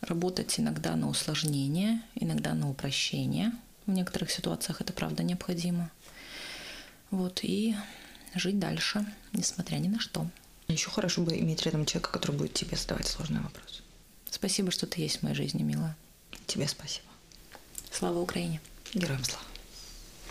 работать 0.00 0.58
иногда 0.58 0.96
на 0.96 1.08
усложнение, 1.08 2.02
иногда 2.14 2.54
на 2.54 2.70
упрощение. 2.70 3.52
В 3.86 3.90
некоторых 3.90 4.30
ситуациях 4.30 4.80
это 4.80 4.92
правда 4.92 5.22
необходимо. 5.22 5.90
Вот, 7.10 7.40
и 7.42 7.74
жить 8.34 8.58
дальше, 8.58 9.06
несмотря 9.32 9.76
ни 9.76 9.88
на 9.88 9.98
что. 9.98 10.26
Еще 10.68 10.90
хорошо 10.90 11.22
бы 11.22 11.38
иметь 11.38 11.62
рядом 11.62 11.86
человека, 11.86 12.12
который 12.12 12.36
будет 12.36 12.52
тебе 12.52 12.76
задавать 12.76 13.06
сложные 13.06 13.40
вопросы. 13.40 13.82
Спасибо, 14.30 14.70
что 14.70 14.86
ты 14.86 15.00
есть 15.00 15.18
в 15.18 15.22
моей 15.22 15.34
жизни, 15.34 15.62
милая. 15.62 15.96
Тебе 16.46 16.68
спасибо. 16.68 17.06
Слава 17.90 18.18
Украине. 18.18 18.60
Героям 18.92 19.24
слава. 19.24 19.47